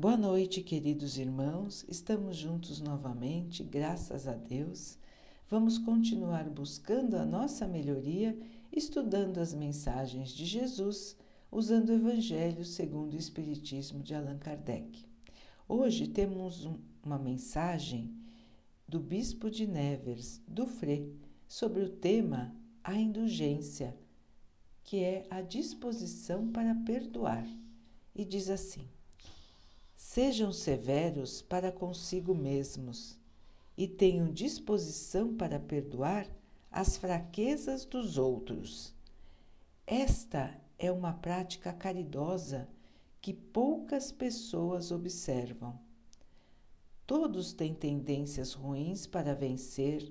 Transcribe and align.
Boa 0.00 0.16
noite, 0.16 0.62
queridos 0.62 1.18
irmãos. 1.18 1.84
Estamos 1.86 2.34
juntos 2.34 2.80
novamente, 2.80 3.62
graças 3.62 4.26
a 4.26 4.32
Deus. 4.32 4.96
Vamos 5.46 5.76
continuar 5.76 6.48
buscando 6.48 7.18
a 7.18 7.26
nossa 7.26 7.68
melhoria, 7.68 8.34
estudando 8.72 9.36
as 9.36 9.52
mensagens 9.52 10.30
de 10.30 10.46
Jesus, 10.46 11.18
usando 11.52 11.90
o 11.90 11.96
Evangelho 11.96 12.64
segundo 12.64 13.12
o 13.12 13.18
Espiritismo 13.18 14.02
de 14.02 14.14
Allan 14.14 14.38
Kardec. 14.38 15.04
Hoje 15.68 16.06
temos 16.08 16.64
um, 16.64 16.78
uma 17.04 17.18
mensagem 17.18 18.10
do 18.88 18.98
Bispo 18.98 19.50
de 19.50 19.66
Nevers, 19.66 20.40
do 20.48 20.66
sobre 21.46 21.82
o 21.82 21.90
tema 21.90 22.56
a 22.82 22.98
indulgência, 22.98 23.94
que 24.82 24.96
é 25.04 25.26
a 25.28 25.42
disposição 25.42 26.50
para 26.50 26.74
perdoar. 26.74 27.46
E 28.14 28.24
diz 28.24 28.48
assim: 28.48 28.88
Sejam 30.02 30.50
severos 30.50 31.42
para 31.42 31.70
consigo 31.70 32.34
mesmos 32.34 33.18
e 33.76 33.86
tenham 33.86 34.32
disposição 34.32 35.36
para 35.36 35.60
perdoar 35.60 36.26
as 36.70 36.96
fraquezas 36.96 37.84
dos 37.84 38.16
outros. 38.16 38.94
Esta 39.86 40.58
é 40.78 40.90
uma 40.90 41.12
prática 41.12 41.70
caridosa 41.72 42.66
que 43.20 43.34
poucas 43.34 44.10
pessoas 44.10 44.90
observam. 44.90 45.78
Todos 47.06 47.52
têm 47.52 47.74
tendências 47.74 48.54
ruins 48.54 49.06
para 49.06 49.34
vencer, 49.34 50.10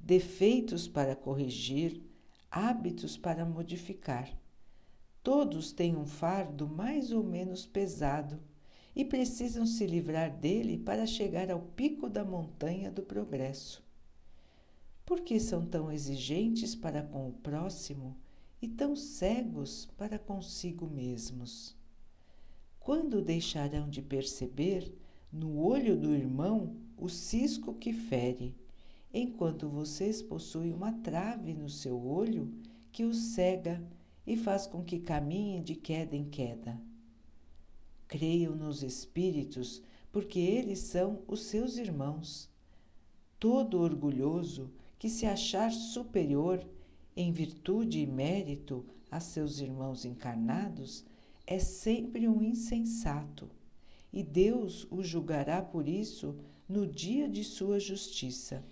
defeitos 0.00 0.88
para 0.88 1.14
corrigir, 1.14 2.02
hábitos 2.50 3.16
para 3.16 3.46
modificar. 3.46 4.36
Todos 5.22 5.70
têm 5.72 5.96
um 5.96 6.06
fardo 6.06 6.68
mais 6.68 7.12
ou 7.12 7.22
menos 7.22 7.64
pesado 7.64 8.42
e 8.98 9.04
precisam 9.04 9.64
se 9.64 9.86
livrar 9.86 10.36
dele 10.36 10.76
para 10.76 11.06
chegar 11.06 11.52
ao 11.52 11.60
pico 11.60 12.08
da 12.08 12.24
montanha 12.24 12.90
do 12.90 13.00
progresso. 13.00 13.80
Por 15.06 15.20
que 15.20 15.38
são 15.38 15.64
tão 15.64 15.92
exigentes 15.92 16.74
para 16.74 17.00
com 17.00 17.28
o 17.28 17.32
próximo 17.32 18.16
e 18.60 18.66
tão 18.66 18.96
cegos 18.96 19.88
para 19.96 20.18
consigo 20.18 20.84
mesmos? 20.88 21.76
Quando 22.80 23.22
deixarão 23.22 23.88
de 23.88 24.02
perceber 24.02 24.92
no 25.32 25.60
olho 25.60 25.96
do 25.96 26.12
irmão 26.12 26.74
o 26.96 27.08
cisco 27.08 27.74
que 27.74 27.92
fere, 27.92 28.52
enquanto 29.14 29.68
vocês 29.68 30.20
possuem 30.20 30.72
uma 30.72 30.90
trave 30.90 31.54
no 31.54 31.68
seu 31.68 32.04
olho 32.04 32.52
que 32.90 33.04
o 33.04 33.14
cega 33.14 33.80
e 34.26 34.36
faz 34.36 34.66
com 34.66 34.82
que 34.82 34.98
caminhe 34.98 35.60
de 35.60 35.76
queda 35.76 36.16
em 36.16 36.28
queda? 36.28 36.87
Creiam 38.08 38.56
nos 38.56 38.82
espíritos, 38.82 39.82
porque 40.10 40.40
eles 40.40 40.78
são 40.78 41.22
os 41.28 41.42
seus 41.42 41.76
irmãos. 41.76 42.48
Todo 43.38 43.78
orgulhoso 43.78 44.72
que 44.98 45.10
se 45.10 45.26
achar 45.26 45.70
superior 45.70 46.66
em 47.14 47.30
virtude 47.30 48.00
e 48.00 48.06
mérito 48.06 48.84
a 49.10 49.20
seus 49.20 49.60
irmãos 49.60 50.06
encarnados 50.06 51.04
é 51.46 51.58
sempre 51.58 52.26
um 52.26 52.42
insensato, 52.42 53.50
e 54.12 54.22
Deus 54.22 54.86
o 54.90 55.02
julgará 55.02 55.60
por 55.60 55.86
isso 55.86 56.34
no 56.68 56.86
dia 56.86 57.28
de 57.28 57.44
sua 57.44 57.78
justiça. 57.78 58.64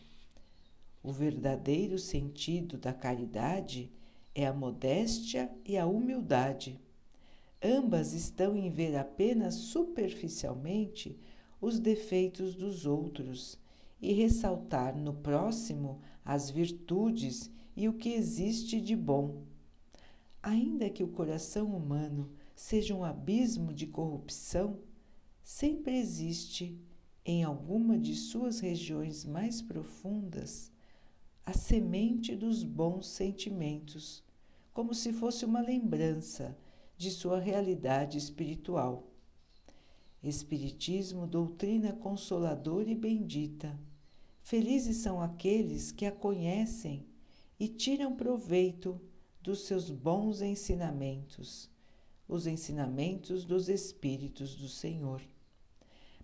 O 1.02 1.12
verdadeiro 1.12 1.98
sentido 1.98 2.78
da 2.78 2.92
caridade 2.92 3.92
é 4.34 4.46
a 4.46 4.52
modéstia 4.52 5.50
e 5.64 5.76
a 5.76 5.86
humildade 5.86 6.80
Ambas 7.62 8.12
estão 8.12 8.56
em 8.56 8.70
ver 8.70 8.96
apenas 8.96 9.54
superficialmente 9.54 11.18
os 11.60 11.78
defeitos 11.78 12.54
dos 12.54 12.84
outros 12.84 13.58
e 14.00 14.12
ressaltar 14.12 14.96
no 14.96 15.14
próximo 15.14 16.00
as 16.24 16.50
virtudes 16.50 17.50
e 17.74 17.88
o 17.88 17.94
que 17.94 18.10
existe 18.10 18.80
de 18.80 18.94
bom. 18.94 19.42
Ainda 20.42 20.90
que 20.90 21.02
o 21.02 21.08
coração 21.08 21.74
humano 21.74 22.30
seja 22.54 22.94
um 22.94 23.02
abismo 23.02 23.72
de 23.72 23.86
corrupção, 23.86 24.78
sempre 25.42 25.96
existe, 25.96 26.78
em 27.24 27.42
alguma 27.42 27.98
de 27.98 28.14
suas 28.14 28.60
regiões 28.60 29.24
mais 29.24 29.60
profundas, 29.60 30.70
a 31.44 31.52
semente 31.52 32.36
dos 32.36 32.62
bons 32.62 33.08
sentimentos, 33.08 34.22
como 34.72 34.94
se 34.94 35.12
fosse 35.12 35.44
uma 35.44 35.60
lembrança 35.60 36.56
de 36.96 37.10
sua 37.10 37.38
realidade 37.38 38.16
espiritual. 38.16 39.10
Espiritismo, 40.22 41.26
doutrina 41.26 41.92
consoladora 41.92 42.90
e 42.90 42.94
bendita. 42.94 43.78
Felizes 44.42 44.98
são 44.98 45.20
aqueles 45.20 45.92
que 45.92 46.06
a 46.06 46.12
conhecem 46.12 47.06
e 47.58 47.68
tiram 47.68 48.16
proveito 48.16 49.00
dos 49.40 49.60
seus 49.66 49.90
bons 49.90 50.40
ensinamentos, 50.40 51.70
os 52.28 52.46
ensinamentos 52.46 53.44
dos 53.44 53.68
Espíritos 53.68 54.56
do 54.56 54.68
Senhor. 54.68 55.22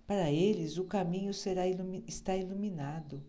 Para 0.06 0.30
eles, 0.30 0.78
o 0.78 0.84
caminho 0.84 1.32
será 1.32 1.66
ilumi 1.66 2.04
está 2.06 2.36
iluminado, 2.36 3.22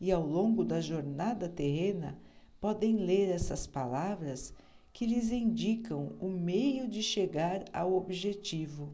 e 0.00 0.12
ao 0.12 0.24
longo 0.24 0.64
da 0.64 0.80
jornada 0.80 1.48
terrena 1.48 2.18
podem 2.60 2.96
ler 2.96 3.28
essas 3.28 3.66
palavras 3.66 4.54
que 4.94 5.04
lhes 5.04 5.32
indicam 5.32 6.12
o 6.20 6.28
meio 6.28 6.86
de 6.86 7.02
chegar 7.02 7.64
ao 7.72 7.94
objetivo, 7.94 8.92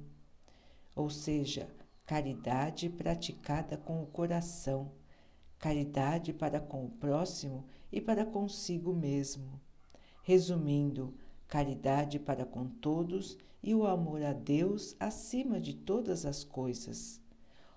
ou 0.96 1.10
seja, 1.10 1.68
caridade 2.06 2.88
praticada 2.88 3.76
com 3.76 4.02
o 4.02 4.06
coração, 4.06 4.92
caridade 5.58 6.32
para 6.32 6.58
com 6.58 6.86
o 6.86 6.90
próximo 6.90 7.66
e 7.92 8.00
para 8.00 8.24
consigo 8.24 8.94
mesmo. 8.94 9.60
Resumindo, 10.22 11.14
caridade 11.46 12.18
para 12.18 12.46
com 12.46 12.66
todos 12.66 13.36
e 13.62 13.74
o 13.74 13.86
amor 13.86 14.22
a 14.22 14.32
Deus 14.32 14.96
acima 14.98 15.60
de 15.60 15.74
todas 15.74 16.24
as 16.24 16.42
coisas. 16.42 17.20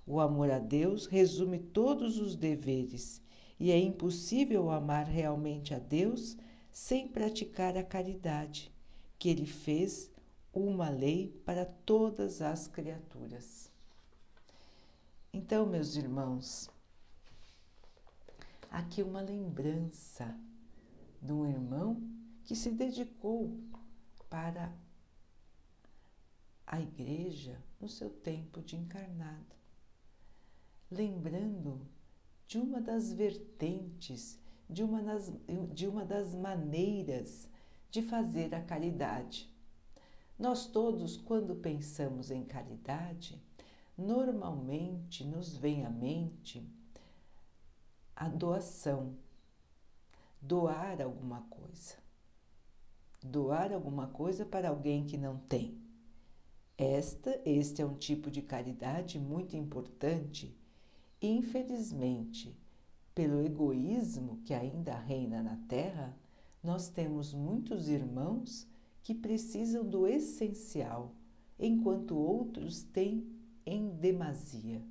O 0.08 0.22
amor 0.22 0.50
a 0.50 0.60
Deus 0.60 1.08
resume 1.08 1.60
todos 1.60 2.20
os 2.20 2.38
deveres, 2.38 3.22
e 3.60 3.70
é 3.70 3.78
impossível 3.78 4.72
amar 4.72 5.08
realmente 5.08 5.74
a 5.74 5.80
Deus 5.80 6.38
sem 6.74 7.08
praticar 7.08 7.78
a 7.78 7.84
caridade, 7.84 8.74
que 9.20 9.30
ele 9.30 9.46
fez 9.46 10.12
uma 10.52 10.90
lei 10.90 11.30
para 11.46 11.66
todas 11.66 12.42
as 12.42 12.68
criaturas. 12.68 13.72
Então, 15.32 15.68
meus 15.68 15.96
irmãos, 15.96 16.70
aqui 18.72 19.04
uma 19.04 19.22
lembrança 19.22 20.36
de 21.22 21.32
um 21.32 21.48
irmão 21.48 22.02
que 22.44 22.56
se 22.56 22.72
dedicou 22.72 23.56
para 24.28 24.76
a 26.66 26.82
igreja 26.82 27.64
no 27.80 27.88
seu 27.88 28.10
tempo 28.10 28.64
de 28.64 28.76
encarnado, 28.76 29.56
lembrando 30.90 31.88
de 32.48 32.58
uma 32.58 32.82
das 32.82 33.14
vertentes 33.14 34.43
de 34.74 34.84
uma 34.84 35.04
das, 35.04 35.32
de 35.72 35.88
uma 35.88 36.04
das 36.04 36.34
maneiras 36.34 37.48
de 37.92 38.02
fazer 38.02 38.56
a 38.56 38.62
caridade. 38.62 39.48
Nós 40.38 40.66
todos, 40.66 41.16
quando 41.16 41.56
pensamos 41.56 42.32
em 42.32 42.44
caridade, 42.44 43.40
normalmente 43.96 45.24
nos 45.24 45.56
vem 45.56 45.86
à 45.86 45.92
mente 45.92 46.68
a 48.16 48.28
doação, 48.28 49.16
doar 50.42 51.00
alguma 51.02 51.42
coisa. 51.42 51.96
Doar 53.22 53.72
alguma 53.72 54.08
coisa 54.08 54.44
para 54.44 54.70
alguém 54.70 55.06
que 55.06 55.18
não 55.18 55.38
tem. 55.38 55.80
Esta, 56.76 57.40
este 57.46 57.82
é 57.82 57.86
um 57.86 57.96
tipo 57.96 58.32
de 58.32 58.42
caridade 58.42 59.20
muito 59.20 59.56
importante. 59.56 60.58
Infelizmente, 61.22 62.58
pelo 63.14 63.42
egoísmo 63.42 64.42
que 64.44 64.54
ainda 64.54 64.96
reina 64.96 65.42
na 65.42 65.56
Terra, 65.68 66.18
nós 66.64 66.90
temos 66.90 67.34
muitos 67.34 67.88
irmãos 67.88 68.68
que 69.04 69.14
precisam 69.14 69.84
do 69.84 70.08
essencial, 70.08 71.14
enquanto 71.60 72.16
outros 72.16 72.84
têm 72.84 73.28
em 73.66 73.90
demasia. 73.90 74.82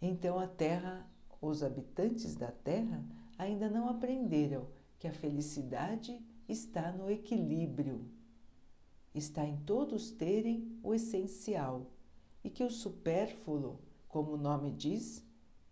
Então 0.00 0.38
a 0.38 0.46
Terra, 0.46 1.10
os 1.40 1.62
habitantes 1.62 2.36
da 2.36 2.52
Terra 2.52 3.04
ainda 3.36 3.68
não 3.68 3.88
aprenderam 3.88 4.68
que 4.98 5.08
a 5.08 5.12
felicidade 5.12 6.20
está 6.48 6.92
no 6.92 7.10
equilíbrio, 7.10 8.04
está 9.14 9.44
em 9.44 9.56
todos 9.58 10.10
terem 10.10 10.78
o 10.82 10.94
essencial 10.94 11.90
e 12.44 12.50
que 12.50 12.64
o 12.64 12.70
supérfluo, 12.70 13.78
como 14.08 14.32
o 14.32 14.38
nome 14.38 14.70
diz, 14.70 15.24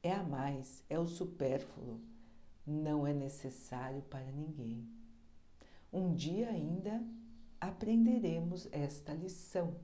é 0.07 0.15
a 0.15 0.23
mais, 0.23 0.85
é 0.89 0.99
o 0.99 1.07
supérfluo, 1.07 2.01
não 2.65 3.05
é 3.05 3.13
necessário 3.13 4.03
para 4.03 4.31
ninguém. 4.31 4.89
Um 5.93 6.15
dia 6.15 6.49
ainda 6.49 7.05
aprenderemos 7.61 8.69
esta 8.71 9.13
lição, 9.13 9.75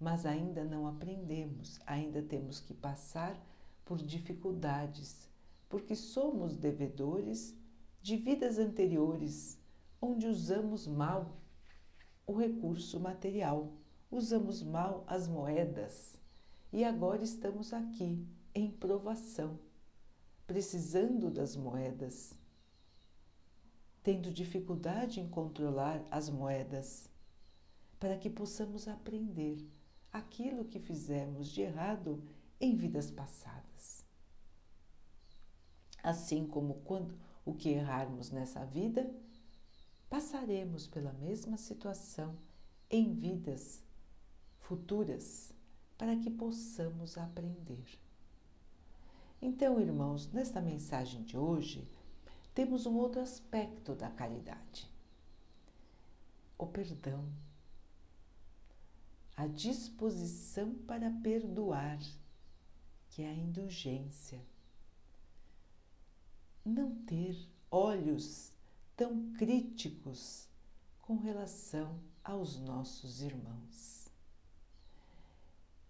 mas 0.00 0.26
ainda 0.26 0.64
não 0.64 0.88
aprendemos, 0.88 1.80
ainda 1.86 2.20
temos 2.20 2.58
que 2.58 2.74
passar 2.74 3.40
por 3.84 3.98
dificuldades, 3.98 5.28
porque 5.68 5.94
somos 5.94 6.56
devedores 6.56 7.56
de 8.02 8.16
vidas 8.16 8.58
anteriores, 8.58 9.60
onde 10.02 10.26
usamos 10.26 10.88
mal 10.88 11.36
o 12.26 12.32
recurso 12.32 12.98
material, 12.98 13.72
usamos 14.10 14.60
mal 14.60 15.04
as 15.06 15.28
moedas 15.28 16.20
e 16.72 16.82
agora 16.82 17.22
estamos 17.22 17.72
aqui 17.72 18.26
em 18.56 18.70
provação, 18.70 19.58
precisando 20.46 21.30
das 21.30 21.54
moedas, 21.54 22.32
tendo 24.02 24.32
dificuldade 24.32 25.20
em 25.20 25.28
controlar 25.28 26.02
as 26.10 26.30
moedas, 26.30 27.10
para 28.00 28.16
que 28.16 28.30
possamos 28.30 28.88
aprender 28.88 29.62
aquilo 30.10 30.64
que 30.64 30.80
fizemos 30.80 31.48
de 31.48 31.60
errado 31.60 32.22
em 32.58 32.74
vidas 32.74 33.10
passadas. 33.10 34.02
Assim 36.02 36.46
como 36.46 36.76
quando 36.76 37.14
o 37.44 37.52
que 37.52 37.68
errarmos 37.68 38.30
nessa 38.30 38.64
vida, 38.64 39.14
passaremos 40.08 40.86
pela 40.86 41.12
mesma 41.12 41.58
situação 41.58 42.34
em 42.88 43.12
vidas 43.12 43.82
futuras 44.60 45.52
para 45.98 46.16
que 46.16 46.30
possamos 46.30 47.18
aprender. 47.18 48.05
Então, 49.40 49.80
irmãos, 49.80 50.32
nesta 50.32 50.60
mensagem 50.60 51.22
de 51.22 51.36
hoje, 51.36 51.86
temos 52.54 52.86
um 52.86 52.94
outro 52.96 53.20
aspecto 53.20 53.94
da 53.94 54.10
caridade: 54.10 54.90
o 56.56 56.66
perdão, 56.66 57.28
a 59.36 59.46
disposição 59.46 60.74
para 60.86 61.10
perdoar, 61.22 61.98
que 63.10 63.22
é 63.22 63.28
a 63.28 63.34
indulgência. 63.34 64.40
Não 66.64 66.96
ter 67.04 67.36
olhos 67.70 68.50
tão 68.96 69.32
críticos 69.34 70.48
com 71.02 71.16
relação 71.16 72.00
aos 72.24 72.58
nossos 72.58 73.20
irmãos. 73.20 74.10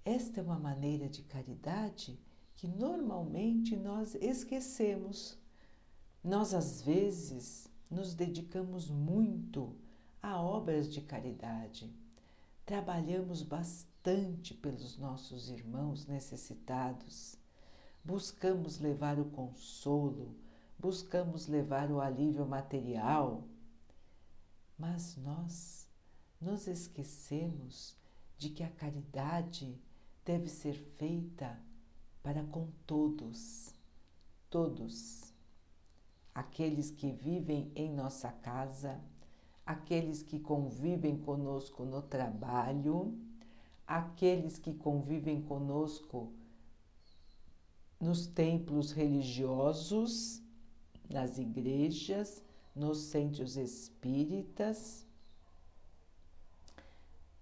Esta 0.04 0.40
é 0.40 0.42
uma 0.42 0.58
maneira 0.58 1.08
de 1.08 1.22
caridade 1.22 2.18
que 2.56 2.66
normalmente 2.66 3.76
nós 3.76 4.14
esquecemos. 4.14 5.38
Nós, 6.24 6.54
às 6.54 6.80
vezes, 6.80 7.70
nos 7.90 8.14
dedicamos 8.14 8.90
muito 8.90 9.76
a 10.22 10.40
obras 10.40 10.92
de 10.92 11.00
caridade, 11.00 11.94
trabalhamos 12.64 13.42
bastante 13.42 14.54
pelos 14.54 14.98
nossos 14.98 15.50
irmãos 15.50 16.06
necessitados, 16.06 17.36
buscamos 18.02 18.80
levar 18.80 19.20
o 19.20 19.26
consolo, 19.26 20.34
buscamos 20.78 21.46
levar 21.46 21.92
o 21.92 22.00
alívio 22.00 22.44
material, 22.44 23.44
mas 24.76 25.16
nós 25.16 25.86
nos 26.40 26.66
esquecemos 26.66 27.96
de 28.36 28.50
que 28.50 28.64
a 28.64 28.70
caridade 28.70 29.80
deve 30.24 30.48
ser 30.48 30.74
feita 30.74 31.58
para 32.26 32.42
com 32.42 32.66
todos, 32.88 33.72
todos, 34.50 35.32
aqueles 36.34 36.90
que 36.90 37.12
vivem 37.12 37.70
em 37.72 37.88
nossa 37.88 38.32
casa, 38.32 39.00
aqueles 39.64 40.24
que 40.24 40.40
convivem 40.40 41.16
conosco 41.16 41.84
no 41.84 42.02
trabalho, 42.02 43.16
aqueles 43.86 44.58
que 44.58 44.74
convivem 44.74 45.40
conosco 45.40 46.32
nos 48.00 48.26
templos 48.26 48.90
religiosos, 48.90 50.42
nas 51.08 51.38
igrejas, 51.38 52.42
nos 52.74 53.02
centros 53.02 53.56
espíritas, 53.56 55.06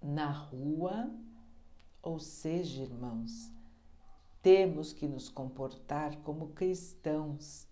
na 0.02 0.30
rua, 0.30 1.10
ou 2.02 2.20
seja, 2.20 2.82
irmãos, 2.82 3.53
temos 4.44 4.92
que 4.92 5.08
nos 5.08 5.30
comportar 5.30 6.16
como 6.18 6.48
cristãos 6.48 7.66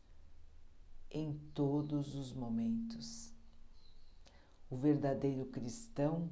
em 1.10 1.38
todos 1.52 2.14
os 2.14 2.32
momentos. 2.32 3.30
O 4.70 4.76
verdadeiro 4.78 5.44
cristão 5.44 6.30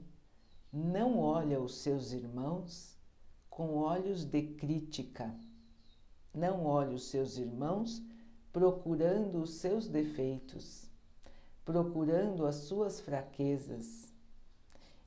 não 0.73 1.19
olha 1.19 1.61
os 1.61 1.75
seus 1.75 2.13
irmãos 2.13 2.97
com 3.51 3.75
olhos 3.75 4.25
de 4.25 4.41
crítica, 4.41 5.39
não 6.33 6.65
olha 6.65 6.95
os 6.95 7.11
seus 7.11 7.37
irmãos 7.37 8.03
procurando 8.51 9.43
os 9.43 9.51
seus 9.57 9.89
defeitos, 9.89 10.91
procurando 11.67 12.47
as 12.47 12.55
suas 12.55 12.99
fraquezas 12.99 14.11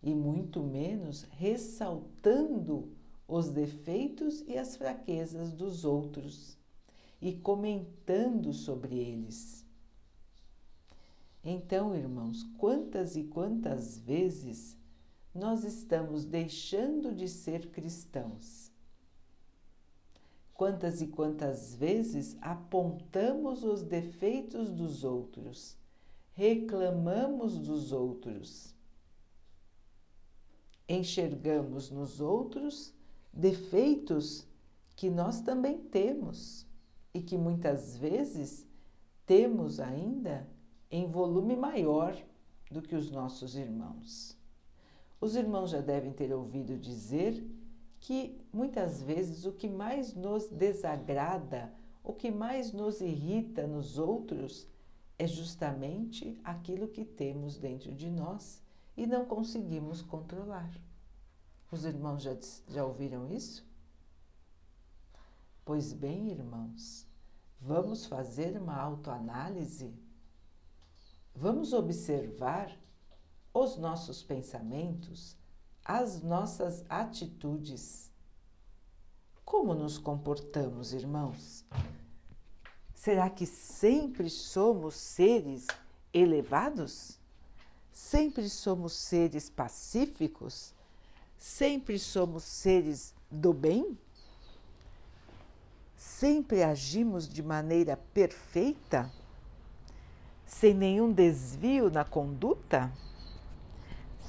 e 0.03 0.13
muito 0.13 0.61
menos 0.61 1.23
ressaltando 1.23 3.01
os 3.35 3.49
defeitos 3.49 4.41
e 4.47 4.55
as 4.55 4.77
fraquezas 4.77 5.51
dos 5.51 5.83
outros 5.83 6.55
e 7.19 7.33
comentando 7.33 8.53
sobre 8.53 8.95
eles. 8.95 9.65
Então, 11.43 11.95
irmãos, 11.95 12.43
quantas 12.59 13.15
e 13.15 13.23
quantas 13.23 13.97
vezes 13.97 14.77
nós 15.33 15.63
estamos 15.63 16.25
deixando 16.25 17.11
de 17.11 17.27
ser 17.27 17.71
cristãos? 17.71 18.71
Quantas 20.53 21.01
e 21.01 21.07
quantas 21.07 21.73
vezes 21.73 22.37
apontamos 22.39 23.63
os 23.63 23.81
defeitos 23.81 24.69
dos 24.69 25.03
outros, 25.03 25.75
reclamamos 26.33 27.57
dos 27.57 27.91
outros, 27.91 28.75
enxergamos 30.87 31.89
nos 31.89 32.21
outros 32.21 32.93
defeitos 33.33 34.47
que 34.95 35.09
nós 35.09 35.41
também 35.41 35.77
temos 35.77 36.67
e 37.13 37.21
que 37.21 37.37
muitas 37.37 37.97
vezes 37.97 38.67
temos 39.25 39.79
ainda 39.79 40.47
em 40.91 41.09
volume 41.09 41.55
maior 41.55 42.15
do 42.69 42.81
que 42.81 42.95
os 42.95 43.09
nossos 43.09 43.55
irmãos. 43.55 44.37
Os 45.19 45.35
irmãos 45.35 45.71
já 45.71 45.81
devem 45.81 46.11
ter 46.11 46.31
ouvido 46.33 46.77
dizer 46.77 47.43
que 47.99 48.37
muitas 48.51 49.01
vezes 49.01 49.45
o 49.45 49.53
que 49.53 49.69
mais 49.69 50.13
nos 50.13 50.49
desagrada, 50.49 51.73
o 52.03 52.13
que 52.13 52.29
mais 52.29 52.73
nos 52.73 52.99
irrita 52.99 53.65
nos 53.65 53.97
outros 53.97 54.67
é 55.17 55.25
justamente 55.25 56.37
aquilo 56.43 56.87
que 56.87 57.05
temos 57.05 57.57
dentro 57.57 57.93
de 57.93 58.09
nós 58.09 58.61
e 58.97 59.07
não 59.07 59.25
conseguimos 59.25 60.01
controlar. 60.01 60.69
Os 61.73 61.85
irmãos 61.85 62.21
já, 62.21 62.37
já 62.67 62.85
ouviram 62.85 63.27
isso? 63.31 63.65
Pois 65.65 65.91
bem, 65.91 66.29
irmãos, 66.29 67.07
vamos 67.59 68.05
fazer 68.05 68.61
uma 68.61 68.77
autoanálise? 68.77 69.91
Vamos 71.33 71.73
observar 71.73 72.71
os 73.51 73.75
nossos 73.75 74.21
pensamentos, 74.21 75.35
as 75.83 76.21
nossas 76.21 76.85
atitudes. 76.87 78.11
Como 79.43 79.73
nos 79.73 79.97
comportamos, 79.97 80.93
irmãos? 80.93 81.65
Será 82.93 83.31
que 83.31 83.47
sempre 83.47 84.29
somos 84.29 84.93
seres 84.93 85.65
elevados? 86.13 87.19
Sempre 87.91 88.47
somos 88.47 88.93
seres 88.93 89.49
pacíficos? 89.49 90.72
Sempre 91.45 91.99
somos 91.99 92.41
seres 92.41 93.13
do 93.29 93.51
bem? 93.51 93.97
Sempre 95.93 96.63
agimos 96.63 97.27
de 97.27 97.43
maneira 97.43 97.99
perfeita? 98.13 99.11
Sem 100.45 100.73
nenhum 100.73 101.11
desvio 101.11 101.89
na 101.89 102.05
conduta? 102.05 102.89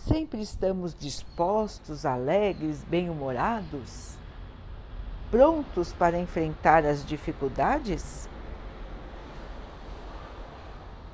Sempre 0.09 0.41
estamos 0.41 0.93
dispostos, 0.93 2.05
alegres, 2.05 2.83
bem-humorados? 2.83 4.17
Prontos 5.31 5.93
para 5.93 6.19
enfrentar 6.19 6.85
as 6.85 7.07
dificuldades? 7.07 8.29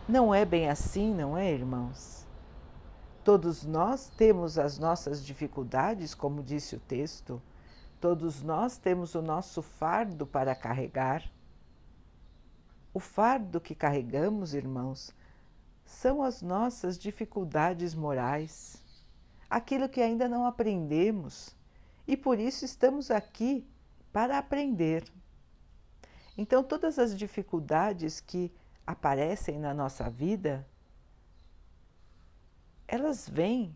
Não 0.08 0.34
é 0.34 0.46
bem 0.46 0.70
assim, 0.70 1.12
não 1.14 1.36
é, 1.36 1.52
irmãos? 1.52 2.19
Todos 3.30 3.64
nós 3.64 4.08
temos 4.16 4.58
as 4.58 4.76
nossas 4.76 5.24
dificuldades, 5.24 6.16
como 6.16 6.42
disse 6.42 6.74
o 6.74 6.80
texto, 6.80 7.40
todos 8.00 8.42
nós 8.42 8.76
temos 8.76 9.14
o 9.14 9.22
nosso 9.22 9.62
fardo 9.62 10.26
para 10.26 10.52
carregar. 10.52 11.30
O 12.92 12.98
fardo 12.98 13.60
que 13.60 13.72
carregamos, 13.72 14.52
irmãos, 14.52 15.14
são 15.84 16.24
as 16.24 16.42
nossas 16.42 16.98
dificuldades 16.98 17.94
morais, 17.94 18.82
aquilo 19.48 19.88
que 19.88 20.00
ainda 20.00 20.28
não 20.28 20.44
aprendemos 20.44 21.54
e 22.08 22.16
por 22.16 22.36
isso 22.36 22.64
estamos 22.64 23.12
aqui 23.12 23.64
para 24.12 24.38
aprender. 24.38 25.04
Então, 26.36 26.64
todas 26.64 26.98
as 26.98 27.16
dificuldades 27.16 28.18
que 28.18 28.52
aparecem 28.84 29.56
na 29.56 29.72
nossa 29.72 30.10
vida, 30.10 30.66
elas 32.90 33.28
vêm 33.28 33.72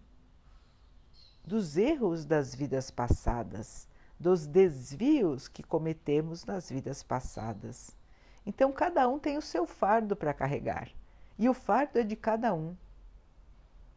dos 1.47 1.77
erros 1.77 2.25
das 2.25 2.53
vidas 2.53 2.91
passadas, 2.91 3.87
dos 4.19 4.45
desvios 4.45 5.47
que 5.47 5.63
cometemos 5.63 6.45
nas 6.45 6.69
vidas 6.69 7.05
passadas. 7.05 7.97
Então, 8.45 8.73
cada 8.73 9.09
um 9.09 9.21
tem 9.21 9.39
o 9.39 9.43
seu 9.43 9.67
fardo 9.67 10.17
para 10.17 10.35
carregar, 10.35 10.91
e 11.39 11.49
o 11.49 11.55
fardo 11.55 12.01
é 12.01 12.03
de 12.03 12.17
cada 12.17 12.53
um, 12.53 12.77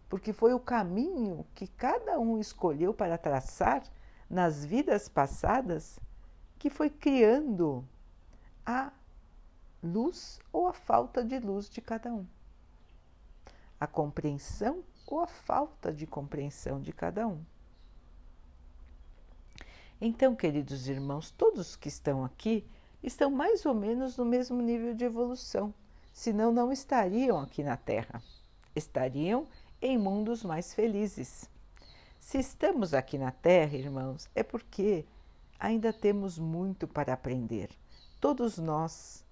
porque 0.07 0.31
foi 0.31 0.53
o 0.53 0.59
caminho 0.59 1.47
que 1.55 1.65
cada 1.65 2.19
um 2.19 2.37
escolheu 2.37 2.93
para 2.93 3.17
traçar 3.17 3.81
nas 4.29 4.63
vidas 4.63 5.09
passadas 5.09 5.99
que 6.59 6.69
foi 6.69 6.91
criando 6.91 7.83
a 8.63 8.91
luz 9.81 10.39
ou 10.53 10.67
a 10.67 10.73
falta 10.73 11.23
de 11.23 11.39
luz 11.39 11.67
de 11.67 11.81
cada 11.81 12.13
um, 12.13 12.25
a 13.79 13.87
compreensão 13.87 14.83
ou 15.07 15.21
a 15.21 15.27
falta 15.27 15.91
de 15.91 16.05
compreensão 16.05 16.81
de 16.81 16.91
cada 16.91 17.25
um. 17.27 17.41
Então, 19.99 20.35
queridos 20.35 20.87
irmãos, 20.87 21.31
todos 21.31 21.75
que 21.75 21.87
estão 21.87 22.23
aqui 22.23 22.63
estão 23.01 23.31
mais 23.31 23.65
ou 23.65 23.73
menos 23.73 24.17
no 24.17 24.25
mesmo 24.25 24.61
nível 24.61 24.93
de 24.93 25.05
evolução, 25.05 25.73
senão 26.13 26.51
não 26.51 26.71
estariam 26.71 27.39
aqui 27.39 27.63
na 27.63 27.77
Terra, 27.77 28.21
estariam 28.75 29.47
em 29.81 29.97
mundos 29.97 30.43
mais 30.43 30.73
felizes. 30.73 31.49
Se 32.19 32.37
estamos 32.37 32.93
aqui 32.93 33.17
na 33.17 33.31
Terra, 33.31 33.75
irmãos, 33.75 34.29
é 34.35 34.43
porque 34.43 35.05
ainda 35.59 35.93
temos 35.93 36.37
muito 36.37 36.87
para 36.87 37.13
aprender. 37.13 37.69
Todos 38.19 38.57
nós. 38.57 39.25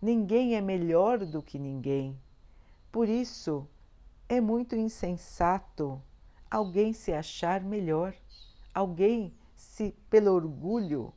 Ninguém 0.00 0.54
é 0.54 0.60
melhor 0.60 1.18
do 1.18 1.42
que 1.42 1.58
ninguém. 1.58 2.16
Por 2.92 3.08
isso, 3.08 3.66
é 4.28 4.40
muito 4.40 4.76
insensato 4.76 6.02
alguém 6.50 6.92
se 6.92 7.12
achar 7.12 7.62
melhor, 7.62 8.14
alguém 8.74 9.34
se, 9.54 9.94
pelo 10.10 10.32
orgulho, 10.32 11.12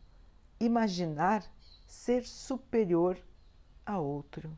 imaginar 0.59 1.43
ser 1.85 2.25
superior 2.25 3.17
a 3.85 3.99
outro. 3.99 4.57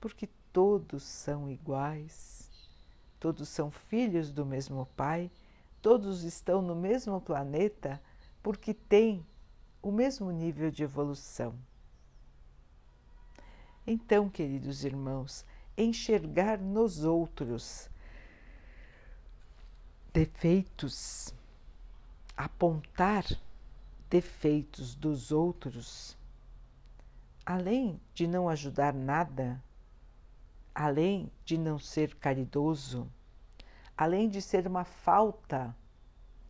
Porque 0.00 0.28
todos 0.52 1.02
são 1.02 1.48
iguais, 1.48 2.50
todos 3.20 3.48
são 3.48 3.70
filhos 3.70 4.32
do 4.32 4.44
mesmo 4.44 4.86
Pai, 4.96 5.30
todos 5.80 6.24
estão 6.24 6.60
no 6.60 6.74
mesmo 6.74 7.20
planeta 7.20 8.00
porque 8.42 8.74
têm 8.74 9.26
o 9.82 9.92
mesmo 9.92 10.30
nível 10.30 10.70
de 10.70 10.82
evolução. 10.82 11.54
Então, 13.86 14.28
queridos 14.28 14.84
irmãos, 14.84 15.44
enxergar 15.76 16.58
nos 16.58 17.04
outros 17.04 17.90
defeitos, 20.12 21.34
apontar 22.36 23.24
defeitos 24.08 24.94
dos 24.94 25.30
outros, 25.30 26.16
além 27.44 28.00
de 28.14 28.26
não 28.26 28.48
ajudar 28.48 28.94
nada, 28.94 29.62
além 30.74 31.30
de 31.44 31.58
não 31.58 31.78
ser 31.78 32.14
caridoso, 32.14 33.06
além 33.96 34.28
de 34.28 34.40
ser 34.40 34.66
uma 34.66 34.84
falta 34.84 35.76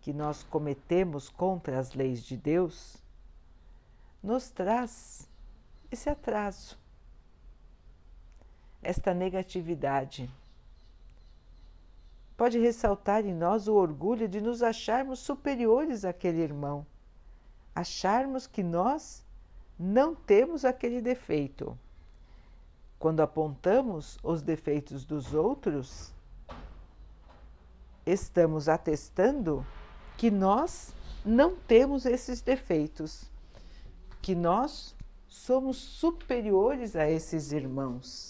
que 0.00 0.12
nós 0.12 0.44
cometemos 0.44 1.28
contra 1.28 1.78
as 1.78 1.92
leis 1.92 2.22
de 2.22 2.36
Deus, 2.36 3.02
nos 4.22 4.48
traz 4.50 5.28
esse 5.90 6.08
atraso 6.08 6.78
esta 8.82 9.12
negatividade. 9.14 10.30
Pode 12.36 12.58
ressaltar 12.58 13.24
em 13.24 13.34
nós 13.34 13.66
o 13.66 13.74
orgulho 13.74 14.28
de 14.28 14.40
nos 14.40 14.62
acharmos 14.62 15.20
superiores 15.20 16.04
àquele 16.04 16.42
irmão, 16.42 16.86
acharmos 17.74 18.46
que 18.46 18.62
nós 18.62 19.24
não 19.78 20.14
temos 20.14 20.64
aquele 20.64 21.00
defeito. 21.00 21.78
Quando 22.98 23.20
apontamos 23.20 24.18
os 24.22 24.42
defeitos 24.42 25.04
dos 25.04 25.32
outros, 25.32 26.12
estamos 28.04 28.68
atestando 28.68 29.66
que 30.16 30.30
nós 30.30 30.94
não 31.24 31.56
temos 31.56 32.06
esses 32.06 32.40
defeitos, 32.40 33.30
que 34.22 34.34
nós 34.34 34.94
somos 35.26 35.76
superiores 35.76 36.96
a 36.96 37.08
esses 37.10 37.52
irmãos. 37.52 38.28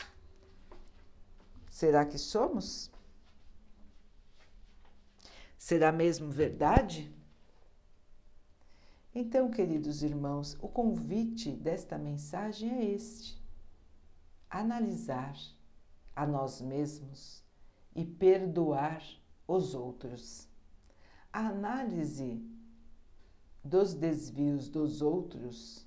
Será 1.77 2.07
que 2.07 2.17
somos? 2.17 2.91
Será 5.59 5.93
mesmo 5.93 6.31
verdade? 6.31 7.15
Então, 9.15 9.51
queridos 9.51 10.03
irmãos, 10.03 10.57
o 10.63 10.69
convite 10.69 11.53
desta 11.53 11.99
mensagem 11.99 12.71
é 12.79 12.85
este: 12.93 13.39
analisar 14.49 15.37
a 16.15 16.27
nós 16.27 16.63
mesmos 16.63 17.45
e 17.95 18.07
perdoar 18.07 19.03
os 19.47 19.75
outros. 19.75 20.49
A 21.31 21.49
análise 21.49 22.43
dos 23.63 23.93
desvios 23.93 24.71
dos 24.71 25.03
outros 25.03 25.87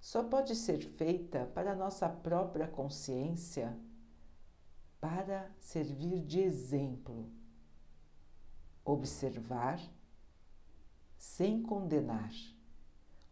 só 0.00 0.24
pode 0.24 0.56
ser 0.56 0.80
feita 0.80 1.46
para 1.54 1.76
nossa 1.76 2.08
própria 2.08 2.66
consciência 2.66 3.78
para 5.00 5.50
servir 5.58 6.20
de 6.22 6.40
exemplo. 6.40 7.26
Observar 8.84 9.80
sem 11.16 11.62
condenar. 11.62 12.32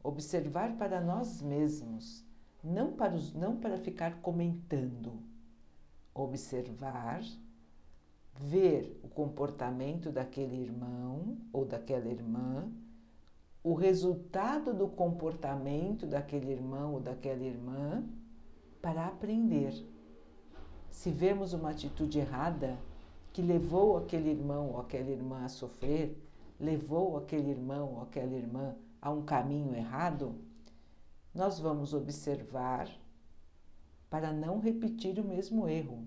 Observar 0.03 0.77
para 0.77 1.01
nós 1.01 1.43
mesmos, 1.43 2.25
não 2.63 2.93
para, 2.93 3.15
os, 3.15 3.35
não 3.35 3.57
para 3.57 3.77
ficar 3.77 4.21
comentando. 4.21 5.23
Observar, 6.15 7.23
ver 8.35 8.99
o 9.03 9.09
comportamento 9.09 10.11
daquele 10.11 10.57
irmão 10.57 11.39
ou 11.53 11.65
daquela 11.65 12.09
irmã, 12.09 12.71
o 13.63 13.75
resultado 13.75 14.73
do 14.73 14.89
comportamento 14.89 16.07
daquele 16.07 16.53
irmão 16.53 16.95
ou 16.95 17.01
daquela 17.01 17.43
irmã, 17.43 18.05
para 18.81 19.07
aprender 19.07 19.75
se 20.99 21.13
vemos 21.13 21.53
uma 21.53 21.71
atitude 21.71 22.19
errada 22.19 22.77
que 23.33 23.41
levou 23.41 23.97
aquele 23.97 24.31
irmão 24.31 24.71
ou 24.71 24.81
aquela 24.81 25.09
irmã 25.09 25.45
a 25.45 25.49
sofrer, 25.49 26.21
levou 26.59 27.17
aquele 27.17 27.53
irmão 27.53 27.95
ou 27.95 28.03
aquela 28.03 28.35
irmã 28.35 28.75
a 29.01 29.09
um 29.09 29.25
caminho 29.25 29.77
errado, 29.77 30.35
nós 31.33 31.61
vamos 31.61 31.95
observar 31.95 32.91
para 34.11 34.33
não 34.33 34.59
repetir 34.59 35.21
o 35.21 35.25
mesmo 35.25 35.69
erro, 35.69 36.05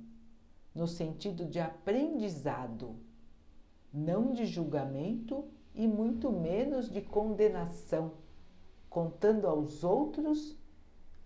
no 0.75 0.89
sentido 0.89 1.45
de 1.45 1.61
aprendizado, 1.61 2.93
não 3.93 4.33
de 4.33 4.45
julgamento 4.45 5.45
e 5.73 5.87
muito 5.87 6.29
menos 6.29 6.89
de 6.89 7.01
condenação, 7.01 8.11
contando 8.89 9.47
aos 9.47 9.85
outros 9.85 10.57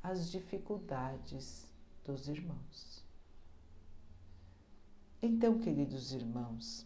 as 0.03 0.29
dificuldades 0.29 1.67
dos 2.03 2.27
irmãos. 2.27 3.04
Então, 5.27 5.57
queridos 5.57 6.13
irmãos, 6.13 6.85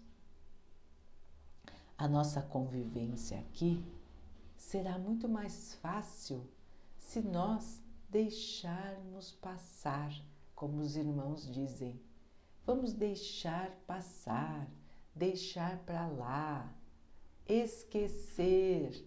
a 1.97 2.07
nossa 2.07 2.41
convivência 2.41 3.37
aqui 3.37 3.83
será 4.55 4.97
muito 4.97 5.27
mais 5.27 5.73
fácil 5.81 6.47
se 6.97 7.19
nós 7.19 7.83
deixarmos 8.09 9.33
passar, 9.33 10.09
como 10.55 10.79
os 10.79 10.95
irmãos 10.95 11.51
dizem. 11.51 11.99
Vamos 12.65 12.93
deixar 12.93 13.71
passar, 13.85 14.69
deixar 15.13 15.77
para 15.79 16.07
lá, 16.07 16.73
esquecer 17.45 19.05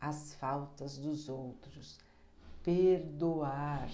as 0.00 0.34
faltas 0.34 0.98
dos 0.98 1.28
outros, 1.28 1.96
perdoar. 2.64 3.88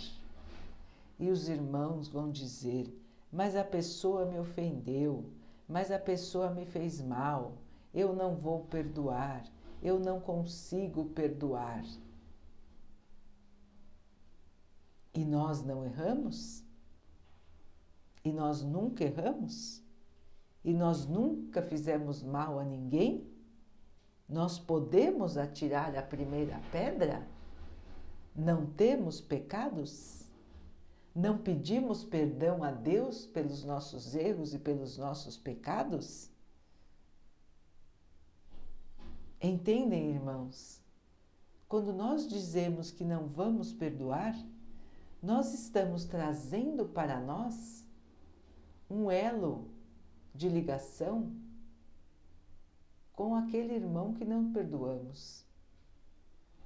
E 1.19 1.29
os 1.29 1.51
irmãos 1.51 2.09
vão 2.09 2.31
dizer: 2.31 2.91
mas 3.31 3.55
a 3.55 3.65
pessoa 3.65 4.25
me 4.25 4.39
ofendeu, 4.39 5.31
mas 5.69 5.91
a 5.91 5.99
pessoa 5.99 6.51
me 6.51 6.65
fez 6.65 7.01
mal, 7.01 7.59
eu 7.93 8.15
não 8.15 8.35
vou 8.35 8.65
perdoar, 8.65 9.45
eu 9.83 9.99
não 9.99 10.21
consigo 10.21 11.07
perdoar. 11.07 11.85
E 15.15 15.25
nós 15.25 15.63
não 15.63 15.85
erramos? 15.85 16.65
E 18.25 18.33
nós 18.33 18.63
nunca 18.63 19.05
erramos? 19.05 19.83
E 20.65 20.73
nós 20.73 21.07
nunca 21.07 21.63
fizemos 21.63 22.23
mal 22.23 22.59
a 22.59 22.65
ninguém? 22.65 23.27
Nós 24.29 24.59
podemos 24.59 25.39
atirar 25.39 25.97
a 25.97 26.03
primeira 26.03 26.61
pedra? 26.71 27.27
Não 28.37 28.67
temos 28.67 29.21
pecados? 29.21 30.28
Não 31.15 31.39
pedimos 31.39 32.05
perdão 32.05 32.63
a 32.63 32.71
Deus 32.71 33.27
pelos 33.27 33.65
nossos 33.65 34.15
erros 34.15 34.55
e 34.55 34.59
pelos 34.59 34.97
nossos 34.97 35.37
pecados? 35.37 36.31
Entendem, 39.41 40.11
irmãos? 40.11 40.81
Quando 41.69 41.93
nós 41.93 42.27
dizemos 42.27 42.91
que 42.91 43.05
não 43.05 43.27
vamos 43.27 43.73
perdoar, 43.73 44.35
nós 45.23 45.53
estamos 45.53 46.05
trazendo 46.05 46.87
para 46.87 47.21
nós 47.21 47.85
um 48.89 49.11
elo 49.11 49.69
de 50.35 50.49
ligação 50.49 51.33
com 53.13 53.35
aquele 53.35 53.75
irmão 53.75 54.15
que 54.15 54.25
não 54.25 54.53
perdoamos. 54.53 55.45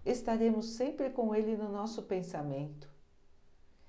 Estaremos 0.04 0.66
sempre 0.66 1.08
com 1.08 1.34
ele 1.34 1.56
no 1.56 1.72
nosso 1.72 2.02
pensamento. 2.02 2.91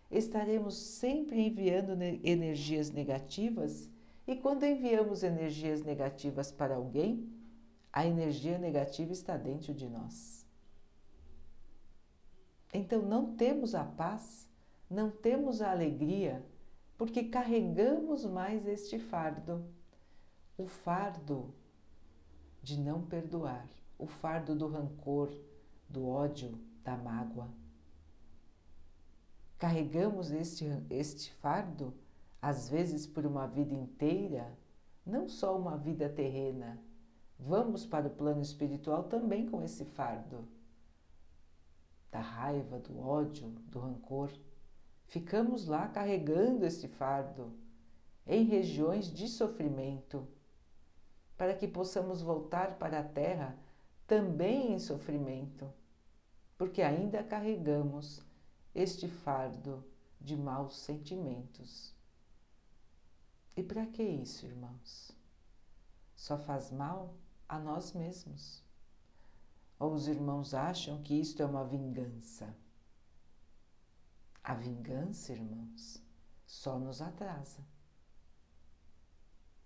Estaremos 0.10 0.76
sempre 0.76 1.48
enviando 1.48 2.02
energias 2.24 2.92
negativas 2.92 3.90
e 4.26 4.36
quando 4.36 4.66
enviamos 4.66 5.24
energias 5.24 5.84
negativas 5.84 6.52
para 6.52 6.76
alguém, 6.76 7.30
a 7.92 8.06
energia 8.06 8.58
negativa 8.58 9.12
está 9.12 9.36
dentro 9.38 9.74
de 9.74 9.88
nós. 9.90 10.46
Então 12.74 13.02
não 13.02 13.36
temos 13.36 13.76
a 13.76 13.84
paz, 13.84 14.50
não 14.90 15.12
temos 15.12 15.62
a 15.62 15.72
alegria, 15.72 16.44
porque 16.98 17.26
carregamos 17.26 18.26
mais 18.26 18.66
este 18.66 18.98
fardo, 18.98 19.64
o 20.58 20.66
fardo 20.66 21.54
de 22.62 22.80
não 22.80 23.06
perdoar, 23.06 23.68
o 24.00 24.08
fardo 24.08 24.56
do 24.56 24.68
rancor, 24.68 25.32
do 25.88 26.08
ódio, 26.08 26.58
da 26.84 26.96
mágoa. 26.96 27.50
Carregamos 29.64 30.30
este, 30.30 30.66
este 30.90 31.32
fardo, 31.36 31.94
às 32.42 32.68
vezes 32.68 33.08
por 33.08 33.26
uma 33.26 33.48
vida 33.48 33.74
inteira, 33.74 34.60
não 35.06 35.30
só 35.30 35.58
uma 35.58 35.78
vida 35.78 36.10
terrena. 36.10 36.84
Vamos 37.40 37.86
para 37.86 38.08
o 38.08 38.14
plano 38.14 38.42
espiritual 38.42 39.06
também 39.06 39.48
com 39.48 39.64
esse 39.64 39.86
fardo 39.86 40.46
da 42.12 42.20
raiva, 42.20 42.78
do 42.78 43.00
ódio, 43.00 43.52
do 43.70 43.80
rancor. 43.80 44.34
Ficamos 45.06 45.66
lá 45.66 45.88
carregando 45.88 46.66
esse 46.66 46.90
fardo 46.90 47.54
em 48.28 48.44
regiões 48.44 49.06
de 49.06 49.30
sofrimento 49.30 50.28
para 51.38 51.56
que 51.56 51.70
possamos 51.70 52.22
voltar 52.22 52.78
para 52.78 53.00
a 53.00 53.04
terra 53.06 53.58
também 54.06 54.74
em 54.74 54.80
sofrimento, 54.80 55.72
porque 56.58 56.82
ainda 56.82 57.24
carregamos 57.24 58.22
este 58.74 59.08
fardo 59.08 59.84
de 60.20 60.36
maus 60.36 60.78
sentimentos. 60.78 61.94
E 63.56 63.64
para 63.64 63.86
que 63.86 64.04
isso, 64.04 64.46
irmãos? 64.46 65.12
Só 66.16 66.38
faz 66.38 66.72
mal 66.72 67.14
a 67.48 67.60
nós 67.60 67.94
mesmos. 67.94 68.64
Ou 69.80 69.94
os 69.94 70.08
irmãos 70.08 70.54
acham 70.54 71.02
que 71.04 71.14
isto 71.14 71.42
é 71.42 71.46
uma 71.46 71.66
vingança? 71.66 72.56
A 74.44 74.54
vingança, 74.54 75.34
irmãos, 75.34 76.02
só 76.46 76.80
nos 76.80 77.02
atrasa 77.02 77.64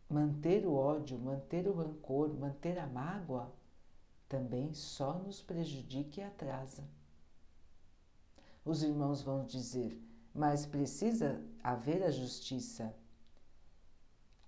manter 0.09 0.65
o 0.65 0.73
ódio, 0.73 1.19
manter 1.19 1.67
o 1.67 1.73
rancor, 1.73 2.33
manter 2.33 2.79
a 2.79 2.87
mágoa, 2.87 3.53
também 4.27 4.73
só 4.73 5.13
nos 5.19 5.41
prejudica 5.41 6.21
e 6.21 6.23
atrasa. 6.23 6.83
Os 8.67 8.83
irmãos 8.83 9.21
vão 9.21 9.45
dizer, 9.45 9.97
mas 10.33 10.65
precisa 10.65 11.41
haver 11.63 12.03
a 12.03 12.11
justiça. 12.11 12.93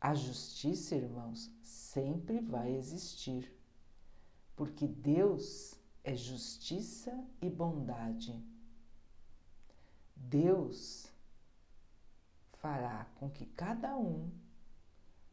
A 0.01 0.13
justiça, 0.13 0.93
irmãos, 0.93 1.49
sempre 1.61 2.41
vai 2.41 2.69
existir, 2.75 3.49
porque 4.57 4.85
Deus 4.85 5.75
é 6.03 6.17
justiça 6.17 7.17
e 7.41 7.49
bondade. 7.49 8.37
Deus 10.13 11.09
fará 12.55 13.05
com 13.15 13.29
que 13.29 13.45
cada 13.45 13.95
um 13.95 14.29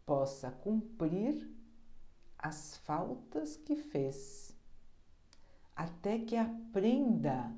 possa 0.07 0.53
cumprir 0.53 1.53
as 2.39 2.77
faltas 2.77 3.57
que 3.57 3.75
fez, 3.75 4.55
até 5.75 6.21
que 6.21 6.37
aprenda 6.37 7.53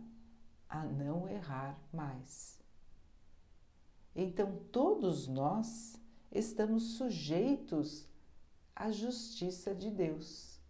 a 0.68 0.84
não 0.84 1.28
errar 1.28 1.78
mais. 1.92 2.60
Então, 4.14 4.60
todos 4.72 5.26
nós 5.28 6.00
estamos 6.30 6.96
sujeitos 6.96 8.06
à 8.74 8.90
justiça 8.90 9.74
de 9.74 9.90
Deus. 9.90 10.60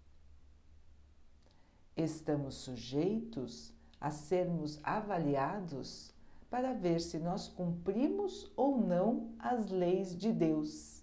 Estamos 1.96 2.56
sujeitos 2.56 3.72
a 4.00 4.11
sermos 4.11 4.78
avaliados 4.82 6.12
para 6.48 6.72
ver 6.72 7.00
se 7.00 7.18
nós 7.18 7.48
cumprimos 7.48 8.50
ou 8.56 8.78
não 8.80 9.34
as 9.38 9.68
leis 9.68 10.16
de 10.16 10.32
Deus 10.32 10.98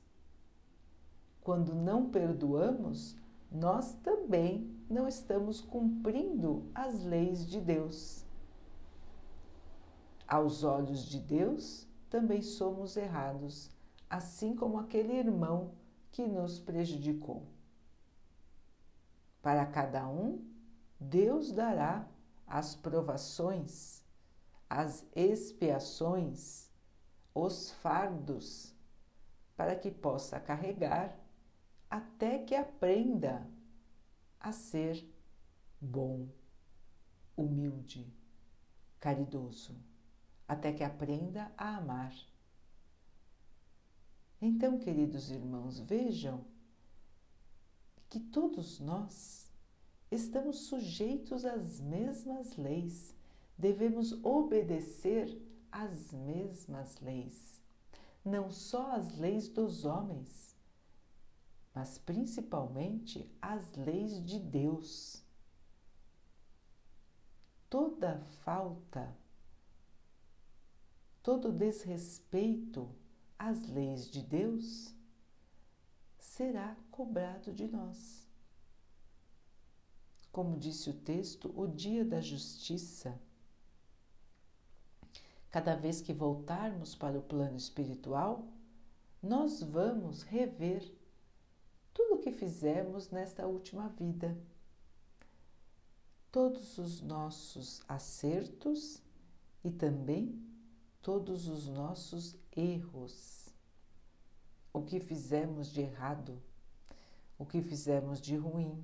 quando 1.45 1.75
não 1.75 2.10
perdoamos, 2.10 3.15
nós 3.51 3.93
também 4.01 4.67
não 4.89 5.08
estamos 5.08 5.62
cumprindo 5.62 6.67
as 6.73 7.03
leis 7.03 7.45
de 7.45 7.62
Deus. 7.62 8.24
Aos 10.27 10.63
olhos 10.63 11.05
de 11.05 11.19
Deus, 11.19 11.88
também 12.09 12.41
somos 12.41 12.97
errados, 12.97 13.69
assim 14.09 14.55
como 14.55 14.79
aquele 14.79 15.13
irmão 15.13 15.73
que 16.11 16.25
nos 16.25 16.59
prejudicou. 16.59 17.45
Para 19.41 19.65
cada 19.65 20.07
um, 20.07 20.43
Deus 20.99 21.51
dará 21.51 22.07
as 22.47 22.75
provações, 22.75 24.03
as 24.69 25.05
expiações, 25.15 26.71
os 27.33 27.71
fardos, 27.71 28.73
para 29.55 29.75
que 29.75 29.91
possa 29.91 30.39
carregar 30.39 31.19
até 31.89 32.39
que 32.39 32.55
aprenda 32.55 33.47
a 34.39 34.51
ser 34.51 35.07
bom, 35.79 36.27
humilde, 37.38 38.11
caridoso, 38.99 39.75
até 40.47 40.71
que 40.71 40.84
aprenda 40.84 41.51
a 41.58 41.77
amar. 41.77 42.13
Então, 44.41 44.77
queridos 44.77 45.31
irmãos, 45.31 45.79
vejam 45.79 46.45
que 48.10 48.19
todos 48.19 48.79
nós 48.79 49.51
estamos 50.12 50.67
sujeitos 50.67 51.45
às 51.45 51.79
mesmas 51.79 52.55
leis, 52.55 53.15
devemos 53.58 54.13
obedecer 54.23 55.41
às 55.71 56.13
mesmas 56.13 56.99
leis, 56.99 57.62
não 58.23 58.49
só 58.49 58.91
as 58.91 59.17
leis 59.17 59.49
dos 59.49 59.84
homens, 59.84 60.55
mas 61.73 61.97
principalmente 61.97 63.29
as 63.41 63.73
leis 63.73 64.23
de 64.23 64.39
Deus. 64.39 65.21
Toda 67.69 68.21
falta, 68.43 69.13
todo 71.25 71.51
desrespeito 71.51 72.88
às 73.39 73.67
leis 73.67 74.11
de 74.11 74.21
Deus 74.21 74.93
será 76.19 76.77
cobrado 76.91 77.51
de 77.51 77.67
nós. 77.67 78.29
Como 80.31 80.59
disse 80.59 80.88
o 80.88 80.93
texto, 80.93 81.51
o 81.59 81.65
dia 81.65 82.05
da 82.05 82.21
justiça. 82.21 83.19
Cada 85.49 85.75
vez 85.75 85.99
que 85.99 86.13
voltarmos 86.13 86.93
para 86.93 87.17
o 87.17 87.23
plano 87.23 87.57
espiritual, 87.57 88.47
nós 89.19 89.63
vamos 89.63 90.21
rever 90.21 90.93
tudo 91.91 92.17
o 92.17 92.19
que 92.19 92.31
fizemos 92.31 93.09
nesta 93.09 93.47
última 93.47 93.89
vida. 93.89 94.38
Todos 96.31 96.77
os 96.77 97.01
nossos 97.01 97.81
acertos 97.88 99.01
e 99.63 99.71
também 99.71 100.53
todos 101.06 101.48
os 101.48 101.68
nossos 101.68 102.36
erros. 102.58 103.54
O 104.74 104.82
que 104.82 105.00
fizemos 105.00 105.68
de 105.68 105.82
errado, 105.82 106.41
o 107.38 107.46
que 107.46 107.62
fizemos 107.62 108.20
de 108.20 108.36
ruim. 108.36 108.84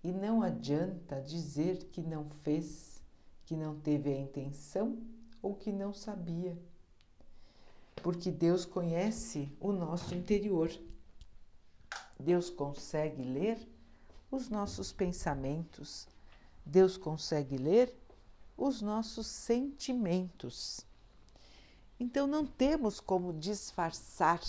E 0.00 0.12
não 0.12 0.42
adianta 0.42 1.20
dizer 1.20 1.88
que 1.90 2.00
não 2.00 2.30
fez, 2.44 3.02
que 3.44 3.56
não 3.56 3.80
teve 3.80 4.12
a 4.12 4.16
intenção 4.16 4.96
ou 5.42 5.56
que 5.56 5.72
não 5.72 5.92
sabia, 5.92 6.56
porque 7.96 8.30
Deus 8.30 8.64
conhece 8.64 9.52
o 9.58 9.72
nosso 9.72 10.14
interior. 10.14 10.70
Deus 12.16 12.48
consegue 12.48 13.24
ler 13.24 13.58
os 14.30 14.48
nossos 14.48 14.92
pensamentos, 14.92 16.06
Deus 16.64 16.96
consegue 16.96 17.56
ler 17.56 17.92
os 18.56 18.80
nossos 18.80 19.26
sentimentos. 19.26 20.86
Então 21.98 22.26
não 22.26 22.46
temos 22.46 23.00
como 23.00 23.32
disfarçar 23.32 24.40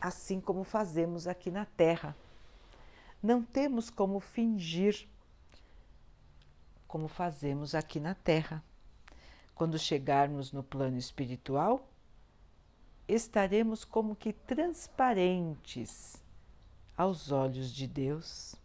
assim 0.00 0.40
como 0.40 0.64
fazemos 0.64 1.26
aqui 1.26 1.50
na 1.50 1.64
Terra. 1.64 2.16
Não 3.22 3.42
temos 3.42 3.90
como 3.90 4.18
fingir 4.18 5.08
como 6.88 7.06
fazemos 7.06 7.74
aqui 7.74 8.00
na 8.00 8.14
Terra. 8.14 8.64
Quando 9.54 9.78
chegarmos 9.78 10.52
no 10.52 10.62
plano 10.62 10.96
espiritual, 10.96 11.86
estaremos 13.06 13.84
como 13.84 14.16
que 14.16 14.32
transparentes 14.32 16.20
aos 16.96 17.30
olhos 17.30 17.72
de 17.72 17.86
Deus, 17.86 18.56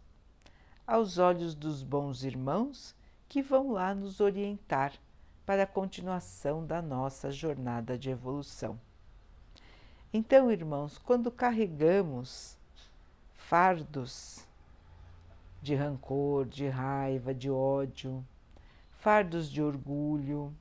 aos 0.86 1.18
olhos 1.18 1.54
dos 1.54 1.82
bons 1.82 2.24
irmãos 2.24 2.94
que 3.28 3.42
vão 3.42 3.72
lá 3.72 3.94
nos 3.94 4.20
orientar 4.20 4.92
para 5.44 5.62
a 5.62 5.66
continuação 5.66 6.64
da 6.66 6.82
nossa 6.82 7.30
jornada 7.30 7.98
de 7.98 8.10
evolução. 8.10 8.78
Então, 10.12 10.50
irmãos, 10.50 10.98
quando 10.98 11.30
carregamos 11.30 12.56
fardos 13.34 14.44
de 15.62 15.74
rancor, 15.74 16.46
de 16.46 16.68
raiva, 16.68 17.34
de 17.34 17.50
ódio, 17.50 18.24
fardos 18.98 19.50
de 19.50 19.62
orgulho, 19.62 20.54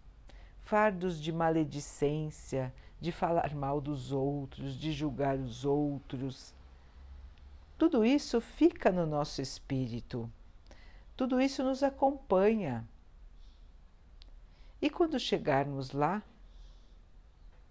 fardos 0.63 1.21
de 1.21 1.31
maledicência, 1.31 2.73
de 2.99 3.11
falar 3.11 3.53
mal 3.53 3.79
dos 3.79 4.11
outros, 4.11 4.75
de 4.75 4.91
julgar 4.91 5.37
os 5.37 5.63
outros. 5.65 6.53
Tudo 7.77 8.03
isso 8.03 8.41
fica 8.41 8.91
no 8.91 9.05
nosso 9.05 9.41
espírito, 9.41 10.29
tudo 11.15 11.39
isso 11.39 11.63
nos 11.63 11.81
acompanha. 11.81 12.87
E 14.81 14.89
quando 14.89 15.19
chegarmos 15.19 15.91
lá, 15.91 16.21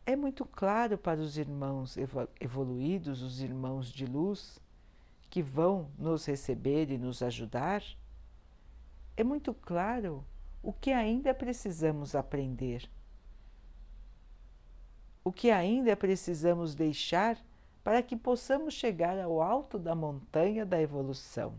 é 0.07 0.17
muito 0.17 0.45
claro 0.45 0.99
para 0.99 1.21
os 1.21 1.39
irmãos 1.39 1.97
evoluídos, 2.41 3.23
os 3.23 3.41
irmãos 3.41 3.91
de 3.91 4.07
luz, 4.07 4.61
que 5.31 5.43
vão 5.43 5.91
nos 5.99 6.27
receber 6.27 6.91
e 6.91 6.99
nos 6.99 7.23
ajudar, 7.23 7.83
é 9.17 9.25
muito 9.25 9.55
claro 9.55 10.25
o 10.63 10.73
que 10.73 10.93
ainda 10.93 11.35
precisamos 11.35 12.15
aprender, 12.15 12.91
o 15.23 15.33
que 15.33 15.51
ainda 15.51 15.97
precisamos 15.97 16.75
deixar 16.75 17.39
para 17.83 18.03
que 18.03 18.17
possamos 18.17 18.75
chegar 18.75 19.19
ao 19.19 19.43
alto 19.43 19.79
da 19.79 19.95
montanha 19.95 20.65
da 20.65 20.81
evolução. 20.81 21.55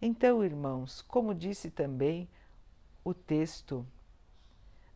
Então, 0.00 0.44
irmãos, 0.44 1.02
como 1.02 1.34
disse 1.34 1.70
também 1.70 2.28
o 3.04 3.12
texto 3.12 3.86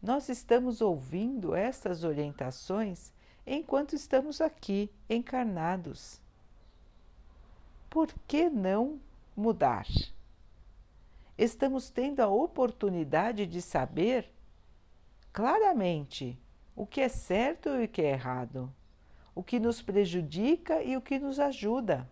nós 0.05 0.29
estamos 0.29 0.83
ouvindo 0.83 1.55
essas 1.55 2.05
orientações 2.05 3.11
enquanto 3.47 3.95
estamos 3.95 4.39
aqui 4.39 4.91
encarnados. 5.09 6.21
Por 7.89 8.13
que 8.29 8.51
não 8.51 9.01
mudar? 9.35 9.87
Estamos 11.39 11.89
tendo 11.89 12.21
a 12.21 12.29
oportunidade 12.29 13.47
de 13.47 13.63
saber 13.63 14.31
claramente 15.33 16.39
o 16.77 16.87
que 16.87 17.01
é 17.01 17.09
certo 17.09 17.71
e 17.71 17.87
o 17.87 17.89
que 17.89 18.03
é 18.03 18.11
errado, 18.11 18.71
o 19.35 19.43
que 19.43 19.59
nos 19.59 19.81
prejudica 19.81 20.83
e 20.83 20.99
o 20.99 21.01
que 21.01 21.19
nos 21.19 21.41
ajuda. 21.41 22.07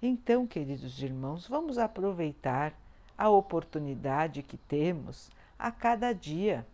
Então, 0.00 0.46
queridos 0.46 1.02
irmãos, 1.02 1.46
vamos 1.46 1.78
aproveitar 1.78 2.74
a 3.16 3.30
oportunidade 3.30 4.42
que 4.42 4.56
temos 4.56 5.30
a 5.58 5.70
cada 5.70 6.12
dia. 6.12 6.66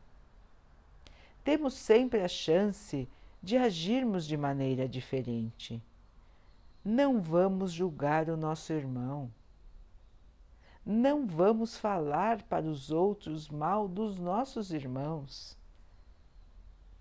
Temos 1.44 1.74
sempre 1.74 2.20
a 2.20 2.28
chance 2.28 3.08
de 3.42 3.56
agirmos 3.56 4.26
de 4.26 4.36
maneira 4.36 4.88
diferente. 4.88 5.80
Não 6.84 7.20
vamos 7.20 7.72
julgar 7.72 8.28
o 8.28 8.36
nosso 8.36 8.72
irmão. 8.72 9.30
Não 10.84 11.26
vamos 11.26 11.76
falar 11.76 12.42
para 12.42 12.66
os 12.66 12.90
outros 12.90 13.48
mal 13.48 13.86
dos 13.86 14.18
nossos 14.18 14.72
irmãos. 14.72 15.56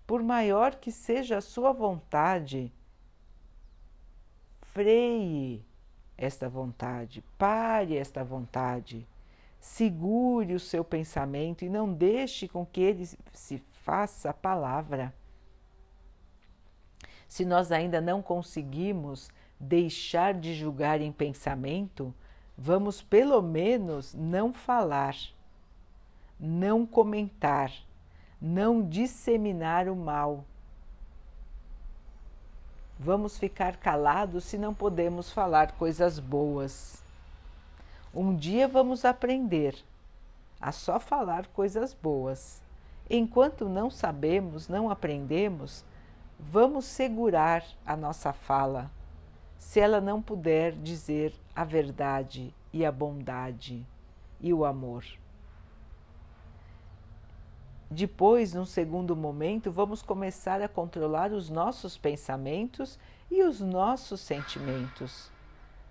Por 0.06 0.22
maior 0.22 0.76
que 0.76 0.92
seja 0.92 1.38
a 1.38 1.40
sua 1.40 1.72
vontade, 1.72 2.72
freie 4.72 5.64
esta 6.16 6.48
vontade, 6.48 7.24
pare 7.38 7.96
esta 7.96 8.22
vontade 8.22 9.06
Segure 9.62 10.54
o 10.54 10.60
seu 10.60 10.82
pensamento 10.82 11.64
e 11.64 11.68
não 11.68 11.94
deixe 11.94 12.48
com 12.48 12.66
que 12.66 12.80
ele 12.80 13.08
se 13.32 13.62
faça 13.84 14.30
a 14.30 14.34
palavra. 14.34 15.14
Se 17.28 17.44
nós 17.44 17.70
ainda 17.70 18.00
não 18.00 18.20
conseguimos 18.20 19.30
deixar 19.60 20.34
de 20.34 20.52
julgar 20.52 21.00
em 21.00 21.12
pensamento, 21.12 22.12
vamos 22.58 23.00
pelo 23.02 23.40
menos 23.40 24.12
não 24.14 24.52
falar, 24.52 25.14
não 26.40 26.84
comentar, 26.84 27.72
não 28.40 28.84
disseminar 28.84 29.88
o 29.88 29.94
mal. 29.94 30.44
Vamos 33.04 33.36
ficar 33.36 33.78
calados 33.78 34.44
se 34.44 34.56
não 34.56 34.72
podemos 34.72 35.32
falar 35.32 35.72
coisas 35.72 36.20
boas. 36.20 37.02
Um 38.14 38.32
dia 38.32 38.68
vamos 38.68 39.04
aprender 39.04 39.74
a 40.60 40.70
só 40.70 41.00
falar 41.00 41.48
coisas 41.48 41.92
boas. 41.92 42.62
Enquanto 43.10 43.68
não 43.68 43.90
sabemos, 43.90 44.68
não 44.68 44.88
aprendemos, 44.88 45.84
vamos 46.38 46.84
segurar 46.84 47.64
a 47.84 47.96
nossa 47.96 48.32
fala, 48.32 48.88
se 49.58 49.80
ela 49.80 50.00
não 50.00 50.22
puder 50.22 50.70
dizer 50.70 51.34
a 51.56 51.64
verdade 51.64 52.54
e 52.72 52.86
a 52.86 52.92
bondade 52.92 53.84
e 54.40 54.54
o 54.54 54.64
amor. 54.64 55.04
Depois, 57.92 58.52
num 58.52 58.64
segundo 58.64 59.14
momento, 59.14 59.70
vamos 59.70 60.02
começar 60.02 60.60
a 60.62 60.68
controlar 60.68 61.32
os 61.32 61.50
nossos 61.50 61.96
pensamentos 61.96 62.98
e 63.30 63.42
os 63.42 63.60
nossos 63.60 64.20
sentimentos. 64.20 65.30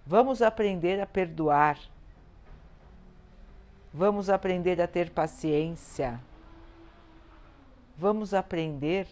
Vamos 0.06 0.42
aprender 0.42 1.00
a 1.00 1.06
perdoar 1.06 1.78
Vamos 3.94 4.30
aprender 4.30 4.82
a 4.82 4.88
ter 4.88 5.10
paciência. 5.10 6.18
Vamos 7.98 8.34
aprender 8.34 9.06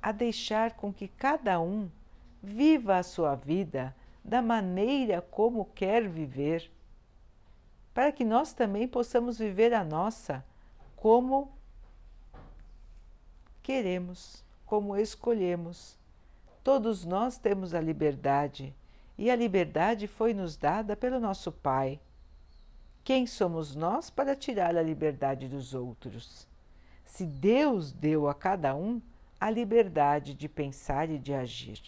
a 0.00 0.12
deixar 0.12 0.74
com 0.74 0.92
que 0.92 1.08
cada 1.08 1.60
um 1.60 1.90
viva 2.40 2.98
a 2.98 3.02
sua 3.02 3.34
vida 3.34 3.94
da 4.24 4.40
maneira 4.40 5.20
como 5.20 5.64
quer 5.64 6.08
viver, 6.08 6.70
para 7.92 8.12
que 8.12 8.24
nós 8.24 8.52
também 8.52 8.86
possamos 8.86 9.40
viver 9.40 9.74
a 9.74 9.82
nossa 9.82 10.44
como 11.02 11.50
queremos, 13.60 14.44
como 14.64 14.96
escolhemos. 14.96 15.98
Todos 16.62 17.04
nós 17.04 17.36
temos 17.36 17.74
a 17.74 17.80
liberdade 17.80 18.72
e 19.18 19.28
a 19.28 19.34
liberdade 19.34 20.06
foi 20.06 20.32
nos 20.32 20.56
dada 20.56 20.94
pelo 20.94 21.18
nosso 21.18 21.50
Pai. 21.50 21.98
Quem 23.02 23.26
somos 23.26 23.74
nós 23.74 24.10
para 24.10 24.36
tirar 24.36 24.76
a 24.76 24.82
liberdade 24.82 25.48
dos 25.48 25.74
outros? 25.74 26.46
Se 27.04 27.26
Deus 27.26 27.90
deu 27.90 28.28
a 28.28 28.34
cada 28.34 28.72
um 28.76 29.02
a 29.40 29.50
liberdade 29.50 30.34
de 30.34 30.48
pensar 30.48 31.10
e 31.10 31.18
de 31.18 31.34
agir. 31.34 31.82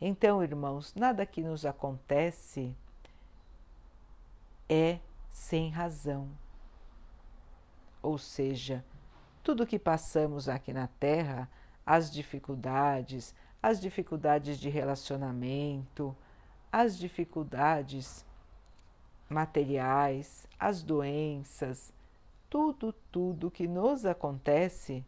Então, 0.00 0.42
irmãos, 0.42 0.92
nada 0.96 1.24
que 1.24 1.42
nos 1.42 1.64
acontece 1.64 2.74
é 4.68 4.98
sem 5.30 5.70
razão. 5.70 6.28
Ou 8.06 8.18
seja, 8.18 8.84
tudo 9.42 9.66
que 9.66 9.80
passamos 9.80 10.48
aqui 10.48 10.72
na 10.72 10.86
Terra, 10.86 11.50
as 11.84 12.08
dificuldades, 12.08 13.34
as 13.60 13.80
dificuldades 13.80 14.60
de 14.60 14.68
relacionamento, 14.68 16.16
as 16.70 16.96
dificuldades 16.96 18.24
materiais, 19.28 20.46
as 20.56 20.84
doenças, 20.84 21.92
tudo, 22.48 22.92
tudo 23.10 23.50
que 23.50 23.66
nos 23.66 24.06
acontece 24.06 25.04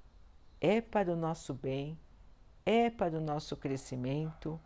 é 0.60 0.80
para 0.80 1.12
o 1.12 1.16
nosso 1.16 1.54
bem, 1.54 1.96
é 2.66 2.90
para 2.90 3.16
o 3.16 3.20
nosso 3.20 3.56
crescimento 3.56 4.58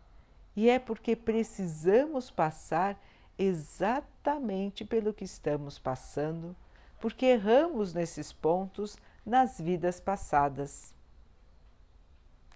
e 0.55 0.71
é 0.71 0.79
porque 0.79 1.15
precisamos 1.15 2.31
passar 2.31 2.99
exatamente 3.37 4.83
pelo 4.83 5.13
que 5.13 5.23
estamos 5.23 5.77
passando, 5.77 6.55
porque 7.03 7.25
erramos 7.25 7.93
nesses 7.93 8.31
pontos 8.31 8.95
nas 9.25 9.59
vidas 9.59 9.99
passadas. 9.99 10.93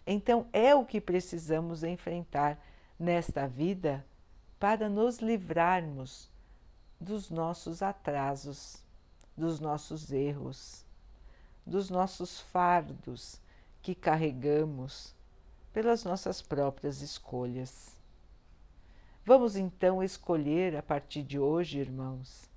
Então 0.06 0.48
é 0.54 0.74
o 0.74 0.86
que 0.86 1.02
precisamos 1.02 1.84
enfrentar 1.84 2.58
nesta 2.98 3.46
vida 3.46 4.06
para 4.58 4.88
nos 4.88 5.18
livrarmos 5.18 6.32
dos 6.98 7.30
nossos 7.30 7.82
atrasos, 7.82 8.82
dos 9.36 9.60
nossos 9.60 10.14
erros, 10.14 10.86
dos 11.66 11.90
nossos 11.90 12.40
fardos 12.40 13.42
que 13.82 13.94
carregamos 13.94 15.14
pelas 15.74 16.06
nossas 16.06 16.42
próprias 16.42 17.02
escolhas. 17.02 17.98
Vamos 19.26 19.58
então 19.58 20.02
escolher 20.02 20.78
a 20.78 20.82
partir 20.82 21.24
de 21.24 21.38
hoje, 21.38 21.80
irmãos, 21.80 22.50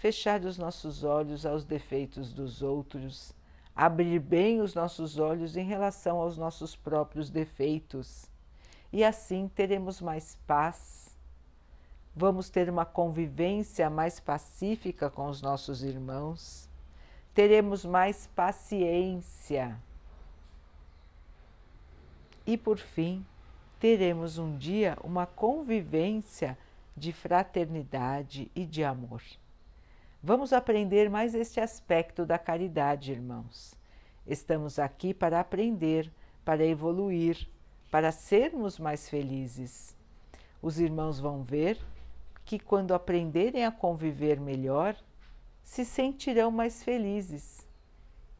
fechar 0.00 0.44
os 0.44 0.58
nossos 0.58 1.04
olhos 1.04 1.46
aos 1.46 1.64
defeitos 1.64 2.32
dos 2.32 2.60
outros, 2.60 3.32
abrir 3.76 4.18
bem 4.18 4.60
os 4.60 4.74
nossos 4.74 5.18
olhos 5.18 5.56
em 5.56 5.64
relação 5.64 6.20
aos 6.20 6.36
nossos 6.36 6.74
próprios 6.74 7.30
defeitos, 7.30 8.26
e 8.92 9.04
assim 9.04 9.48
teremos 9.54 10.00
mais 10.00 10.36
paz 10.44 11.00
vamos 12.14 12.50
ter 12.50 12.68
uma 12.68 12.84
convivência 12.84 13.88
mais 13.88 14.18
pacífica 14.18 15.08
com 15.08 15.26
os 15.28 15.40
nossos 15.40 15.82
irmãos, 15.82 16.68
teremos 17.32 17.84
mais 17.84 18.26
paciência. 18.34 19.78
E 22.46 22.56
por 22.56 22.78
fim, 22.78 23.24
teremos 23.78 24.38
um 24.38 24.56
dia 24.56 24.98
uma 25.04 25.26
convivência 25.26 26.58
de 26.96 27.12
fraternidade 27.12 28.50
e 28.54 28.66
de 28.66 28.82
amor. 28.82 29.22
Vamos 30.22 30.52
aprender 30.52 31.08
mais 31.08 31.34
este 31.34 31.60
aspecto 31.60 32.26
da 32.26 32.38
caridade, 32.38 33.10
irmãos. 33.10 33.74
Estamos 34.26 34.78
aqui 34.78 35.14
para 35.14 35.40
aprender, 35.40 36.12
para 36.44 36.62
evoluir, 36.62 37.48
para 37.90 38.12
sermos 38.12 38.78
mais 38.78 39.08
felizes. 39.08 39.96
Os 40.60 40.78
irmãos 40.78 41.18
vão 41.18 41.42
ver 41.42 41.78
que, 42.44 42.58
quando 42.58 42.92
aprenderem 42.92 43.64
a 43.64 43.72
conviver 43.72 44.38
melhor, 44.38 44.94
se 45.62 45.86
sentirão 45.86 46.50
mais 46.50 46.82
felizes. 46.82 47.66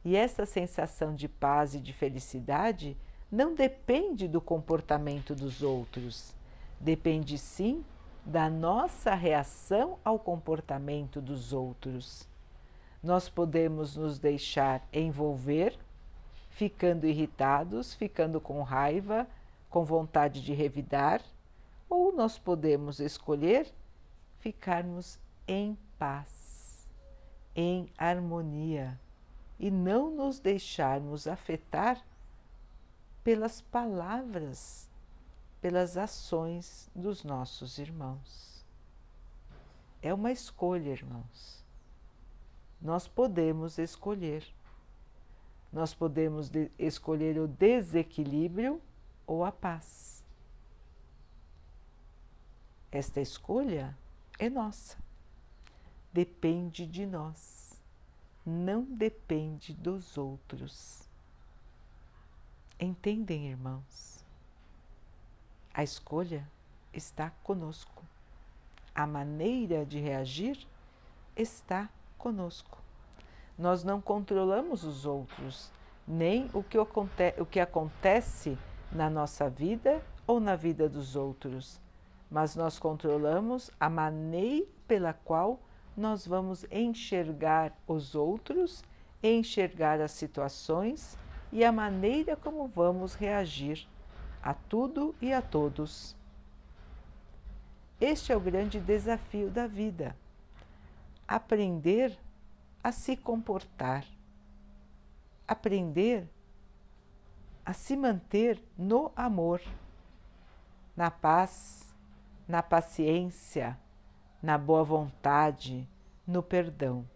E 0.05 0.17
essa 0.17 0.45
sensação 0.45 1.15
de 1.15 1.29
paz 1.29 1.75
e 1.75 1.81
de 1.81 1.95
felicidade 1.95 2.95
não 3.33 3.55
depende 3.55 4.29
do 4.29 4.41
comportamento 4.41 5.35
dos 5.35 5.63
outros, 5.63 6.35
depende 6.79 7.39
sim 7.39 7.83
da 8.31 8.49
nossa 8.49 9.13
reação 9.13 9.99
ao 10.05 10.17
comportamento 10.17 11.21
dos 11.21 11.53
outros. 11.53 12.29
Nós 13.03 13.29
podemos 13.29 13.97
nos 13.97 14.21
deixar 14.21 14.87
envolver, 14.93 15.77
ficando 16.49 17.09
irritados, 17.09 17.93
ficando 17.93 18.41
com 18.41 18.63
raiva, 18.63 19.27
com 19.69 19.85
vontade 19.85 20.43
de 20.43 20.53
revidar, 20.53 21.21
ou 21.89 22.13
nós 22.13 22.39
podemos 22.39 23.01
escolher 23.01 23.67
ficarmos 24.39 25.19
em 25.49 25.77
paz, 25.99 26.89
em 27.57 27.89
harmonia 27.99 28.99
e 29.59 29.73
não 29.73 30.09
nos 30.09 30.39
deixarmos 30.39 31.27
afetar 31.27 32.01
pelas 33.25 33.61
palavras, 33.61 34.89
pelas 35.61 35.97
ações 35.97 36.91
dos 36.95 37.23
nossos 37.23 37.79
irmãos. 37.79 38.65
É 40.03 40.13
uma 40.15 40.33
escolha, 40.33 40.91
irmãos. 40.91 41.65
Nós 42.81 43.07
podemos 43.07 43.79
escolher. 43.79 44.45
Nós 45.73 45.95
podemos 45.95 46.51
escolher 46.79 47.39
o 47.39 47.47
desequilíbrio 47.47 48.81
ou 49.27 49.45
a 49.45 49.53
paz. 49.53 50.25
Esta 52.91 53.21
escolha 53.21 53.97
é 54.39 54.49
nossa. 54.49 54.99
Depende 56.13 56.87
de 56.87 57.07
nós, 57.07 57.81
não 58.45 58.83
depende 58.83 59.73
dos 59.73 60.19
outros. 60.19 61.09
Entendem, 62.81 63.49
irmãos? 63.49 64.20
A 65.73 65.83
escolha 65.83 66.49
está 66.93 67.31
conosco. 67.43 68.05
A 68.95 69.07
maneira 69.07 69.85
de 69.87 69.99
reagir 69.99 70.67
está 71.37 71.89
conosco. 72.19 72.79
Nós 73.59 73.85
não 73.85 74.01
controlamos 74.01 74.85
os 74.85 75.07
outros, 75.07 75.71
nem 76.07 76.51
o 76.53 76.63
que, 76.63 76.79
o 76.79 77.47
que 77.47 77.61
acontece 77.61 78.59
na 78.91 79.09
nossa 79.09 79.49
vida 79.49 80.03
ou 80.27 80.41
na 80.41 80.57
vida 80.57 80.89
dos 80.89 81.15
outros 81.15 81.81
mas 82.31 82.55
nós 82.55 82.79
controlamos 82.79 83.71
a 83.79 83.91
maneira 83.91 84.67
pela 84.87 85.13
qual 85.13 85.59
nós 85.97 86.27
vamos 86.27 86.65
enxergar 86.71 87.77
os 87.87 88.15
outros, 88.15 88.85
enxergar 89.23 90.01
as 90.01 90.13
situações 90.13 91.19
e 91.53 91.65
a 91.65 91.73
maneira 91.73 92.37
como 92.37 92.69
vamos 92.69 93.15
reagir 93.15 93.89
a 94.43 94.55
tudo 94.55 95.15
e 95.21 95.33
a 95.33 95.43
todos. 95.43 96.17
Este 98.01 98.33
é 98.33 98.37
o 98.37 98.41
grande 98.41 98.81
desafio 98.81 99.51
da 99.51 99.67
vida: 99.67 100.17
aprender 101.27 102.19
a 102.83 102.93
se 102.93 103.17
comportar, 103.17 104.05
aprender 105.47 106.29
a 107.65 107.73
se 107.73 107.97
manter 107.97 108.63
no 108.77 109.13
amor, 109.15 109.61
na 110.97 111.11
paz 111.11 111.91
na 112.51 112.65
paciência, 112.65 113.79
na 114.43 114.59
boa 114.59 114.83
vontade, 114.83 115.89
no 116.27 116.43
perdão. 116.43 117.09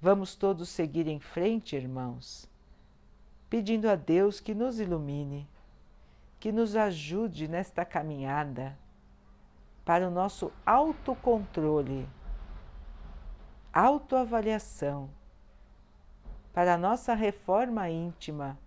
Vamos 0.00 0.34
todos 0.34 0.68
seguir 0.68 1.06
em 1.06 1.20
frente, 1.20 1.76
irmãos, 1.76 2.50
pedindo 3.54 3.88
a 3.88 3.94
Deus 3.94 4.40
que 4.40 4.52
nos 4.52 4.80
ilumine, 4.80 5.48
que 6.40 6.50
nos 6.50 6.74
ajude 6.74 7.46
nesta 7.46 7.84
caminhada 7.84 8.76
para 9.84 10.08
o 10.08 10.10
nosso 10.10 10.50
autocontrole, 10.66 12.08
autoavaliação, 13.72 15.08
para 16.52 16.74
a 16.74 16.76
nossa 16.76 17.14
reforma 17.14 17.88
íntima, 17.88 18.58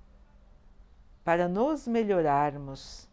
para 1.22 1.50
nos 1.50 1.86
melhorarmos 1.86 3.10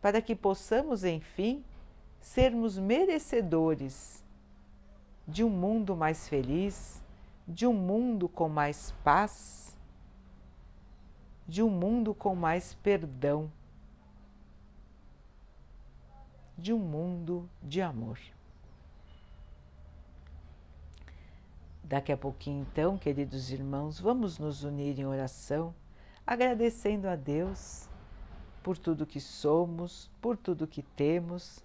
para 0.00 0.22
que 0.22 0.36
possamos, 0.36 1.02
enfim, 1.02 1.64
sermos 2.20 2.78
merecedores 2.78 4.22
de 5.26 5.42
um 5.42 5.50
mundo 5.50 5.96
mais 5.96 6.28
feliz, 6.28 7.02
de 7.48 7.66
um 7.66 7.74
mundo 7.74 8.28
com 8.28 8.48
mais 8.48 8.92
paz, 9.02 9.63
de 11.46 11.62
um 11.62 11.70
mundo 11.70 12.14
com 12.14 12.34
mais 12.34 12.74
perdão, 12.74 13.50
de 16.56 16.72
um 16.72 16.78
mundo 16.78 17.48
de 17.62 17.82
amor. 17.82 18.18
Daqui 21.82 22.12
a 22.12 22.16
pouquinho, 22.16 22.66
então, 22.70 22.96
queridos 22.96 23.50
irmãos, 23.50 24.00
vamos 24.00 24.38
nos 24.38 24.64
unir 24.64 24.98
em 24.98 25.04
oração, 25.04 25.74
agradecendo 26.26 27.06
a 27.06 27.14
Deus 27.14 27.88
por 28.62 28.78
tudo 28.78 29.04
que 29.04 29.20
somos, 29.20 30.10
por 30.22 30.38
tudo 30.38 30.66
que 30.66 30.82
temos, 30.82 31.62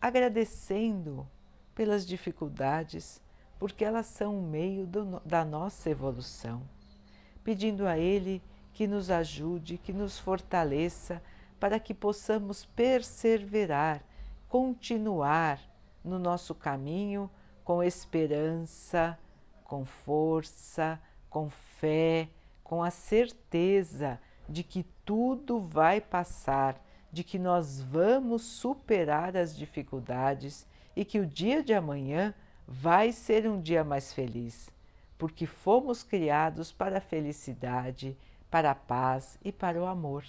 agradecendo 0.00 1.26
pelas 1.74 2.06
dificuldades, 2.06 3.20
porque 3.58 3.84
elas 3.84 4.06
são 4.06 4.38
o 4.38 4.42
meio 4.42 4.86
do, 4.86 5.20
da 5.24 5.44
nossa 5.44 5.90
evolução, 5.90 6.62
pedindo 7.42 7.86
a 7.86 7.98
Ele 7.98 8.40
que 8.76 8.86
nos 8.86 9.10
ajude, 9.10 9.78
que 9.78 9.90
nos 9.90 10.18
fortaleça, 10.18 11.22
para 11.58 11.80
que 11.80 11.94
possamos 11.94 12.66
perseverar, 12.66 14.02
continuar 14.50 15.58
no 16.04 16.18
nosso 16.18 16.54
caminho 16.54 17.30
com 17.64 17.82
esperança, 17.82 19.18
com 19.64 19.86
força, 19.86 21.00
com 21.30 21.48
fé, 21.48 22.28
com 22.62 22.82
a 22.82 22.90
certeza 22.90 24.20
de 24.46 24.62
que 24.62 24.84
tudo 25.06 25.58
vai 25.58 25.98
passar, 25.98 26.78
de 27.10 27.24
que 27.24 27.38
nós 27.38 27.80
vamos 27.80 28.42
superar 28.42 29.38
as 29.38 29.56
dificuldades 29.56 30.66
e 30.94 31.02
que 31.02 31.18
o 31.18 31.26
dia 31.26 31.62
de 31.62 31.72
amanhã 31.72 32.34
vai 32.68 33.10
ser 33.10 33.48
um 33.48 33.58
dia 33.58 33.82
mais 33.82 34.12
feliz, 34.12 34.68
porque 35.16 35.46
fomos 35.46 36.02
criados 36.02 36.72
para 36.72 36.98
a 36.98 37.00
felicidade, 37.00 38.14
para 38.56 38.70
a 38.70 38.74
paz 38.74 39.38
e 39.44 39.52
para 39.52 39.78
o 39.78 39.84
amor. 39.84 40.24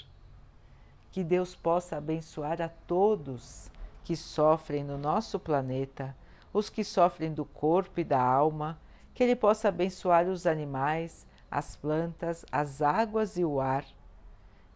Que 1.12 1.24
Deus 1.24 1.56
possa 1.56 1.96
abençoar 1.96 2.62
a 2.62 2.68
todos 2.68 3.72
que 4.04 4.18
sofrem 4.18 4.84
no 4.84 4.98
nosso 4.98 5.40
planeta, 5.40 6.14
os 6.52 6.70
que 6.70 6.84
sofrem 6.84 7.34
do 7.34 7.46
corpo 7.46 8.02
e 8.02 8.04
da 8.04 8.22
alma, 8.22 8.78
que 9.14 9.24
Ele 9.24 9.34
possa 9.34 9.70
abençoar 9.70 10.28
os 10.28 10.46
animais, 10.46 11.26
as 11.50 11.78
plantas, 11.78 12.46
as 12.52 12.82
águas 12.82 13.38
e 13.38 13.46
o 13.46 13.62
ar. 13.62 13.86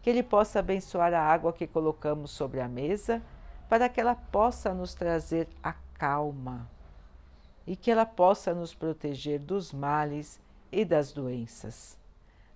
Que 0.00 0.08
Ele 0.08 0.22
possa 0.22 0.60
abençoar 0.60 1.12
a 1.12 1.20
água 1.20 1.52
que 1.52 1.66
colocamos 1.66 2.30
sobre 2.30 2.58
a 2.58 2.68
mesa, 2.68 3.20
para 3.68 3.86
que 3.86 4.00
ela 4.00 4.14
possa 4.14 4.72
nos 4.72 4.94
trazer 4.94 5.46
a 5.62 5.74
calma 5.98 6.70
e 7.66 7.76
que 7.76 7.90
ela 7.90 8.06
possa 8.06 8.54
nos 8.54 8.74
proteger 8.74 9.40
dos 9.40 9.74
males 9.74 10.40
e 10.72 10.86
das 10.86 11.12
doenças. 11.12 12.00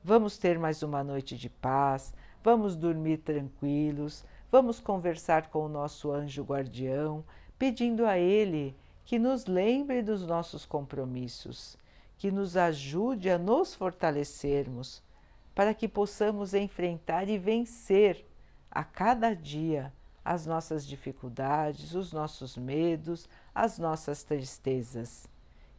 Vamos 0.09 0.39
ter 0.39 0.57
mais 0.57 0.85
uma 0.85 1.03
noite 1.03 1.37
de 1.37 1.51
paz, 1.51 2.15
vamos 2.41 2.77
dormir 2.77 3.17
tranquilos, 3.17 4.25
vamos 4.53 4.79
conversar 4.79 5.49
com 5.49 5.67
o 5.67 5.69
nosso 5.69 6.13
anjo 6.13 6.45
guardião, 6.45 7.25
pedindo 7.59 8.07
a 8.07 8.17
ele 8.17 8.77
que 9.05 9.19
nos 9.19 9.47
lembre 9.47 10.03
dos 10.03 10.25
nossos 10.25 10.65
compromissos, 10.65 11.77
que 12.17 12.31
nos 12.31 12.57
ajude 12.57 13.29
a 13.29 13.37
nos 13.37 13.75
fortalecermos, 13.75 15.03
para 15.53 15.75
que 15.75 15.89
possamos 15.89 16.55
enfrentar 16.55 17.29
e 17.29 17.37
vencer 17.37 18.25
a 18.71 18.85
cada 18.85 19.35
dia 19.35 19.93
as 20.25 20.47
nossas 20.47 20.87
dificuldades, 20.87 21.97
os 21.97 22.13
nossos 22.13 22.57
medos, 22.57 23.29
as 23.53 23.77
nossas 23.77 24.23
tristezas. 24.23 25.29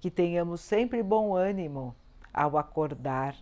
Que 0.01 0.11
tenhamos 0.11 0.59
sempre 0.59 1.01
bom 1.01 1.33
ânimo 1.33 1.95
ao 2.33 2.57
acordar, 2.57 3.33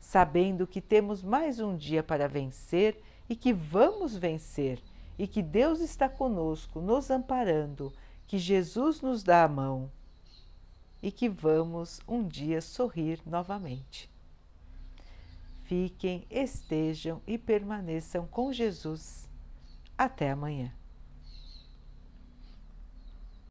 sabendo 0.00 0.66
que 0.66 0.80
temos 0.80 1.22
mais 1.22 1.60
um 1.60 1.76
dia 1.76 2.02
para 2.02 2.26
vencer 2.26 3.00
e 3.28 3.36
que 3.36 3.52
vamos 3.52 4.16
vencer 4.16 4.82
e 5.18 5.26
que 5.26 5.42
Deus 5.42 5.80
está 5.80 6.08
conosco, 6.08 6.80
nos 6.80 7.10
amparando, 7.10 7.92
que 8.26 8.38
Jesus 8.38 9.02
nos 9.02 9.22
dá 9.22 9.44
a 9.44 9.48
mão 9.48 9.90
e 11.02 11.12
que 11.12 11.28
vamos 11.28 12.00
um 12.08 12.26
dia 12.26 12.60
sorrir 12.60 13.20
novamente. 13.26 14.10
Fiquem, 15.64 16.26
estejam 16.30 17.22
e 17.26 17.38
permaneçam 17.38 18.26
com 18.26 18.52
Jesus 18.52 19.28
até 19.96 20.30
amanhã. 20.30 20.79